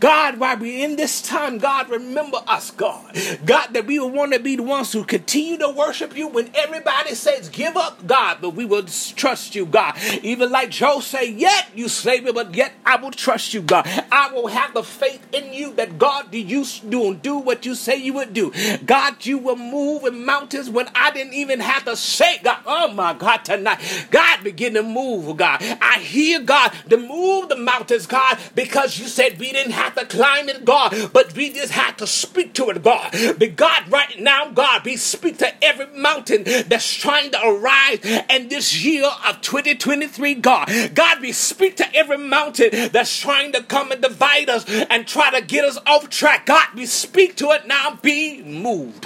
God, 0.00 0.38
while 0.38 0.58
we're 0.58 0.84
in 0.84 0.96
this 0.96 1.22
time, 1.22 1.58
God, 1.58 1.88
remember 1.90 2.38
us, 2.46 2.70
God. 2.70 3.16
God, 3.44 3.68
that 3.74 3.86
we 3.86 3.98
will 3.98 4.10
want 4.10 4.32
to 4.32 4.40
be 4.40 4.56
the 4.56 4.62
ones 4.62 4.92
who 4.92 5.04
continue 5.04 5.58
to 5.58 5.70
worship 5.70 6.16
you 6.16 6.28
when 6.28 6.50
everybody 6.54 7.14
says, 7.14 7.48
give 7.48 7.76
up, 7.76 8.06
God, 8.06 8.38
but 8.40 8.50
we 8.50 8.64
will 8.64 8.84
trust 8.84 9.54
you, 9.54 9.66
God. 9.66 9.96
Even 10.22 10.50
like 10.50 10.70
Job 10.70 11.02
said, 11.02 11.24
yet 11.24 11.68
you 11.74 11.88
slay 11.88 12.20
me, 12.20 12.32
but 12.32 12.54
yet 12.54 12.72
I 12.84 12.96
will 12.96 13.10
trust 13.10 13.54
you, 13.54 13.62
God. 13.62 13.86
I 14.10 14.30
will 14.32 14.48
have 14.48 14.74
the 14.74 14.82
faith 14.82 15.26
in 15.32 15.52
you 15.52 15.72
that 15.74 15.98
God, 15.98 16.30
do 16.30 16.38
you 16.38 16.64
do 16.88 17.08
and 17.08 17.22
do 17.22 17.38
what 17.38 17.64
you 17.64 17.74
say 17.74 17.96
you 17.96 18.14
would 18.14 18.32
do. 18.32 18.52
God, 18.84 19.24
you 19.24 19.38
will 19.38 19.56
move 19.56 20.04
in 20.04 20.24
mountains 20.24 20.70
when 20.70 20.88
I 20.94 21.10
didn't 21.10 21.34
even 21.34 21.60
have 21.60 21.84
to 21.84 21.96
say, 21.96 22.38
God. 22.42 22.58
Oh 22.66 22.92
my 22.92 23.14
God, 23.14 23.38
tonight, 23.44 23.80
God, 24.10 24.42
begin 24.48 24.72
to 24.72 24.82
move, 24.82 25.36
God. 25.36 25.58
I 25.60 25.98
hear 25.98 26.40
God 26.40 26.72
to 26.88 26.96
move 26.96 27.50
the 27.50 27.56
mountains, 27.56 28.06
God, 28.06 28.38
because 28.54 28.98
you 28.98 29.06
said 29.06 29.38
we 29.38 29.52
didn't 29.52 29.72
have 29.72 29.94
to 29.96 30.06
climb 30.06 30.48
it, 30.48 30.64
God, 30.64 31.10
but 31.12 31.34
we 31.34 31.52
just 31.52 31.72
had 31.72 31.98
to 31.98 32.06
speak 32.06 32.54
to 32.54 32.70
it, 32.70 32.82
God. 32.82 33.10
But 33.38 33.56
God, 33.56 33.92
right 33.92 34.18
now, 34.18 34.50
God, 34.50 34.86
we 34.86 34.96
speak 34.96 35.36
to 35.38 35.62
every 35.62 35.86
mountain 35.88 36.44
that's 36.66 36.94
trying 36.94 37.30
to 37.32 37.46
arise 37.46 37.98
in 38.30 38.48
this 38.48 38.82
year 38.82 39.10
of 39.26 39.42
2023, 39.42 40.36
God. 40.36 40.70
God, 40.94 41.20
we 41.20 41.32
speak 41.32 41.76
to 41.76 41.94
every 41.94 42.16
mountain 42.16 42.70
that's 42.90 43.14
trying 43.18 43.52
to 43.52 43.62
come 43.62 43.92
and 43.92 44.00
divide 44.00 44.48
us 44.48 44.64
and 44.88 45.06
try 45.06 45.30
to 45.30 45.44
get 45.44 45.66
us 45.66 45.76
off 45.84 46.08
track. 46.08 46.46
God, 46.46 46.68
we 46.74 46.86
speak 46.86 47.36
to 47.36 47.50
it 47.50 47.66
now. 47.66 47.98
Be 48.00 48.42
moved. 48.42 49.04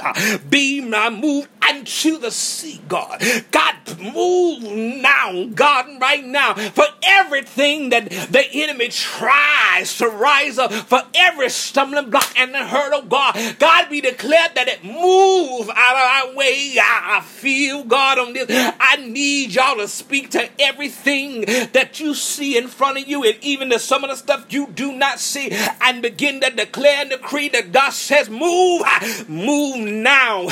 Be 0.48 0.80
moved 0.80 1.48
unto 1.68 2.18
the 2.18 2.30
sea, 2.30 2.80
God. 2.88 3.22
God, 3.50 3.74
move 4.00 4.62
now, 4.62 5.31
God, 5.54 6.00
right 6.00 6.24
now, 6.24 6.54
for 6.54 6.84
everything 7.02 7.90
that 7.90 8.10
the 8.10 8.44
enemy 8.52 8.88
tries 8.88 9.98
to 9.98 10.08
rise 10.08 10.58
up, 10.58 10.72
for 10.72 11.02
every 11.14 11.50
stumbling 11.50 12.10
block 12.10 12.32
and 12.36 12.54
the 12.54 12.64
hurdle, 12.64 13.02
God. 13.02 13.56
God, 13.58 13.90
we 13.90 14.00
declare 14.00 14.48
that 14.54 14.68
it 14.68 14.84
move 14.84 15.70
out 15.70 16.26
of 16.26 16.30
our 16.30 16.36
way. 16.36 16.76
I 16.80 17.20
feel, 17.24 17.84
God, 17.84 18.18
on 18.18 18.32
this. 18.32 18.46
I 18.50 18.96
need 18.96 19.54
y'all 19.54 19.76
to 19.76 19.88
speak 19.88 20.30
to 20.30 20.48
everything 20.60 21.42
that 21.72 22.00
you 22.00 22.14
see 22.14 22.56
in 22.56 22.68
front 22.68 22.98
of 22.98 23.08
you 23.08 23.24
and 23.24 23.36
even 23.42 23.70
to 23.70 23.78
some 23.78 24.04
of 24.04 24.10
the 24.10 24.16
stuff 24.16 24.46
you 24.50 24.68
do 24.68 24.92
not 24.92 25.20
see 25.20 25.50
and 25.80 26.02
begin 26.02 26.40
to 26.40 26.50
declare 26.50 27.00
and 27.02 27.10
decree 27.10 27.48
that 27.50 27.72
God 27.72 27.90
says, 27.90 28.28
move, 28.28 28.82
move 29.28 29.78
now, 29.86 30.48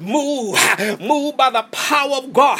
move, 0.00 0.58
move 1.00 1.36
by 1.36 1.50
the 1.50 1.66
power 1.70 2.16
of 2.16 2.32
God. 2.32 2.58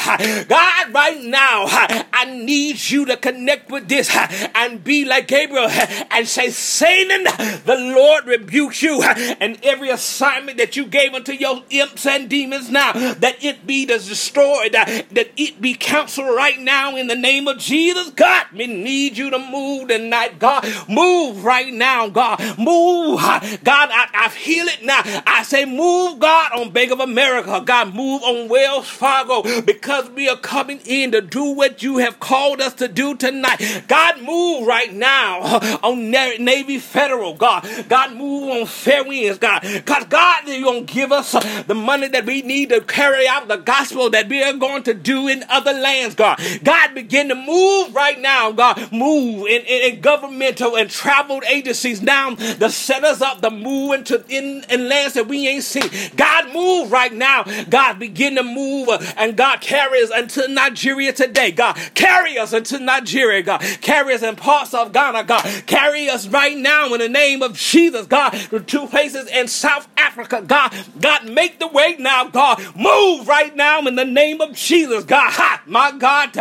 God, 0.48 0.92
right 0.92 1.20
now, 1.22 1.61
I 1.68 2.24
need 2.24 2.90
you 2.90 3.04
to 3.06 3.16
connect 3.16 3.70
with 3.70 3.88
this 3.88 4.14
and 4.54 4.82
be 4.82 5.04
like 5.04 5.28
Gabriel 5.28 5.68
and 5.68 6.26
say, 6.26 6.50
Satan, 6.50 7.24
the 7.64 7.76
Lord 7.96 8.26
rebukes 8.26 8.82
you 8.82 9.02
and 9.02 9.58
every 9.62 9.90
assignment 9.90 10.58
that 10.58 10.76
you 10.76 10.86
gave 10.86 11.14
unto 11.14 11.32
your 11.32 11.62
imps 11.70 12.06
and 12.06 12.28
demons 12.28 12.70
now, 12.70 12.92
that 12.92 13.42
it 13.42 13.66
be 13.66 13.86
destroyed, 13.86 14.72
that 14.72 15.30
it 15.36 15.60
be 15.60 15.74
canceled 15.74 16.34
right 16.34 16.58
now 16.58 16.96
in 16.96 17.06
the 17.06 17.16
name 17.16 17.48
of 17.48 17.58
Jesus. 17.58 18.10
God, 18.10 18.46
we 18.52 18.66
need 18.66 19.16
you 19.16 19.30
to 19.30 19.38
move 19.38 19.88
tonight, 19.88 20.38
God. 20.38 20.66
Move 20.88 21.44
right 21.44 21.72
now, 21.72 22.08
God. 22.08 22.38
Move. 22.58 23.20
God, 23.20 23.88
I, 23.92 24.08
I 24.14 24.28
feel 24.28 24.66
it 24.66 24.84
now. 24.84 25.02
I 25.26 25.42
say, 25.42 25.64
move, 25.64 26.18
God, 26.18 26.52
on 26.52 26.70
Bank 26.70 26.92
of 26.92 27.00
America. 27.00 27.62
God, 27.64 27.94
move 27.94 28.22
on 28.22 28.48
Wells 28.48 28.88
Fargo 28.88 29.42
because 29.62 30.10
we 30.10 30.28
are 30.28 30.36
coming 30.36 30.80
in 30.84 31.12
to 31.12 31.20
do 31.20 31.51
what 31.52 31.82
you 31.82 31.98
have 31.98 32.20
called 32.20 32.60
us 32.60 32.74
to 32.74 32.88
do 32.88 33.14
tonight. 33.16 33.84
God, 33.88 34.20
move 34.22 34.66
right 34.66 34.92
now 34.92 35.40
on 35.82 36.10
Navy 36.10 36.78
Federal, 36.78 37.34
God. 37.34 37.66
God, 37.88 38.16
move 38.16 38.50
on 38.50 38.66
Fairwinds, 38.66 39.40
God. 39.40 39.62
Because 39.62 40.04
God, 40.06 40.46
you're 40.46 40.62
going 40.62 40.86
to 40.86 40.92
give 40.92 41.12
us 41.12 41.32
the 41.64 41.74
money 41.74 42.08
that 42.08 42.26
we 42.26 42.42
need 42.42 42.70
to 42.70 42.80
carry 42.80 43.26
out 43.26 43.48
the 43.48 43.56
gospel 43.56 44.10
that 44.10 44.28
we 44.28 44.42
are 44.42 44.52
going 44.52 44.82
to 44.84 44.94
do 44.94 45.28
in 45.28 45.44
other 45.48 45.72
lands, 45.72 46.14
God. 46.14 46.40
God, 46.62 46.94
begin 46.94 47.28
to 47.28 47.34
move 47.34 47.94
right 47.94 48.18
now, 48.18 48.52
God. 48.52 48.92
Move 48.92 49.46
in, 49.46 49.62
in, 49.62 49.94
in 49.94 50.00
governmental 50.00 50.76
and 50.76 50.90
travel 50.90 51.40
agencies 51.48 52.02
now 52.02 52.34
to 52.34 52.70
set 52.70 53.04
us 53.04 53.20
up 53.20 53.40
to 53.42 53.50
move 53.50 53.92
into 53.92 54.24
in, 54.28 54.64
in 54.70 54.88
lands 54.88 55.14
that 55.14 55.28
we 55.28 55.48
ain't 55.48 55.64
seen. 55.64 55.88
God, 56.16 56.52
move 56.52 56.92
right 56.92 57.12
now. 57.12 57.44
God, 57.68 57.98
begin 57.98 58.36
to 58.36 58.42
move 58.42 58.88
and 59.16 59.36
God 59.36 59.60
carries 59.60 60.10
into 60.10 60.48
Nigeria 60.48 61.12
today. 61.12 61.31
God, 61.32 61.76
carry 61.94 62.38
us 62.38 62.52
into 62.52 62.78
Nigeria, 62.78 63.42
God. 63.42 63.60
Carry 63.80 64.14
us 64.14 64.22
in 64.22 64.36
parts 64.36 64.74
of 64.74 64.92
Ghana, 64.92 65.24
God. 65.24 65.44
Carry 65.66 66.08
us 66.08 66.26
right 66.28 66.56
now 66.56 66.92
in 66.92 67.00
the 67.00 67.08
name 67.08 67.42
of 67.42 67.56
Jesus, 67.56 68.06
God, 68.06 68.30
to 68.50 68.60
two 68.60 68.86
places 68.86 69.28
in 69.28 69.48
South 69.48 69.88
Africa, 69.96 70.42
God. 70.46 70.74
God, 71.00 71.28
make 71.28 71.58
the 71.58 71.68
way 71.68 71.96
now, 71.98 72.28
God. 72.28 72.58
Move 72.76 73.26
right 73.26 73.54
now 73.54 73.80
in 73.80 73.94
the 73.96 74.04
name 74.04 74.40
of 74.40 74.54
Jesus, 74.54 75.04
God. 75.04 75.30
Ha, 75.32 75.62
my 75.66 75.92
God, 75.92 76.36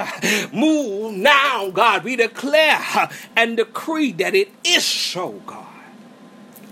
move 0.54 1.14
now, 1.14 1.70
God. 1.72 2.04
We 2.04 2.16
declare 2.16 3.10
and 3.36 3.58
decree 3.58 4.12
that 4.14 4.36
it 4.36 4.52
is 4.64 4.86
so, 4.86 5.42
God. 5.46 5.66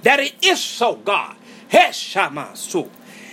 That 0.04 0.20
it 0.20 0.34
is 0.44 0.64
so, 0.64 0.96
God. 0.96 1.36
Heshamasu 1.72 2.90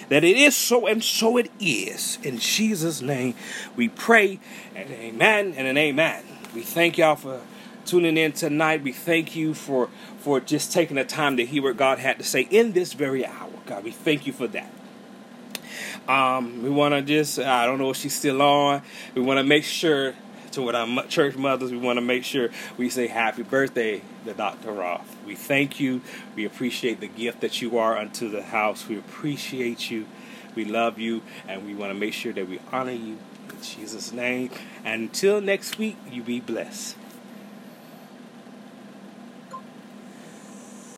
that 0.08 0.24
it 0.24 0.36
is 0.36 0.56
so 0.56 0.86
and 0.86 1.02
so 1.02 1.36
it 1.36 1.50
is. 1.60 2.18
In 2.22 2.38
Jesus' 2.38 3.00
name 3.00 3.34
we 3.76 3.88
pray 3.88 4.40
and 4.74 4.90
amen 4.90 5.54
and 5.56 5.66
an 5.66 5.76
amen. 5.78 6.24
We 6.54 6.62
thank 6.62 6.98
y'all 6.98 7.16
for 7.16 7.40
tuning 7.84 8.16
in 8.16 8.32
tonight. 8.32 8.82
We 8.82 8.92
thank 8.92 9.36
you 9.36 9.54
for 9.54 9.88
for 10.18 10.40
just 10.40 10.72
taking 10.72 10.96
the 10.96 11.04
time 11.04 11.36
to 11.36 11.46
hear 11.46 11.62
what 11.62 11.76
God 11.76 11.98
had 11.98 12.18
to 12.18 12.24
say 12.24 12.42
in 12.50 12.72
this 12.72 12.92
very 12.92 13.24
hour. 13.24 13.50
God, 13.66 13.84
we 13.84 13.90
thank 13.90 14.26
you 14.26 14.32
for 14.32 14.48
that. 14.48 14.72
Um, 16.08 16.62
we 16.62 16.70
want 16.70 16.94
to 16.94 17.02
just, 17.02 17.38
I 17.38 17.66
don't 17.66 17.78
know 17.78 17.90
if 17.90 17.96
she's 17.96 18.14
still 18.14 18.40
on. 18.40 18.82
We 19.14 19.22
want 19.22 19.38
to 19.38 19.44
make 19.44 19.64
sure 19.64 20.14
to 20.56 20.62
what 20.62 20.74
our 20.74 21.06
church 21.06 21.36
mothers, 21.36 21.70
we 21.70 21.76
want 21.76 21.98
to 21.98 22.00
make 22.00 22.24
sure 22.24 22.48
we 22.78 22.88
say 22.88 23.06
happy 23.06 23.42
birthday 23.42 24.00
to 24.24 24.32
Dr. 24.32 24.72
Roth. 24.72 25.16
We 25.26 25.34
thank 25.34 25.78
you. 25.78 26.00
We 26.34 26.46
appreciate 26.46 27.00
the 27.00 27.08
gift 27.08 27.42
that 27.42 27.60
you 27.60 27.78
are 27.78 27.96
unto 27.96 28.30
the 28.30 28.42
house. 28.42 28.88
We 28.88 28.98
appreciate 28.98 29.90
you. 29.90 30.06
We 30.54 30.64
love 30.64 30.98
you. 30.98 31.20
And 31.46 31.66
we 31.66 31.74
want 31.74 31.92
to 31.92 31.98
make 31.98 32.14
sure 32.14 32.32
that 32.32 32.48
we 32.48 32.58
honor 32.72 32.92
you 32.92 33.18
in 33.50 33.62
Jesus' 33.62 34.12
name. 34.12 34.50
And 34.82 35.02
until 35.02 35.42
next 35.42 35.78
week, 35.78 35.98
you 36.10 36.22
be 36.22 36.40
blessed. 36.40 36.96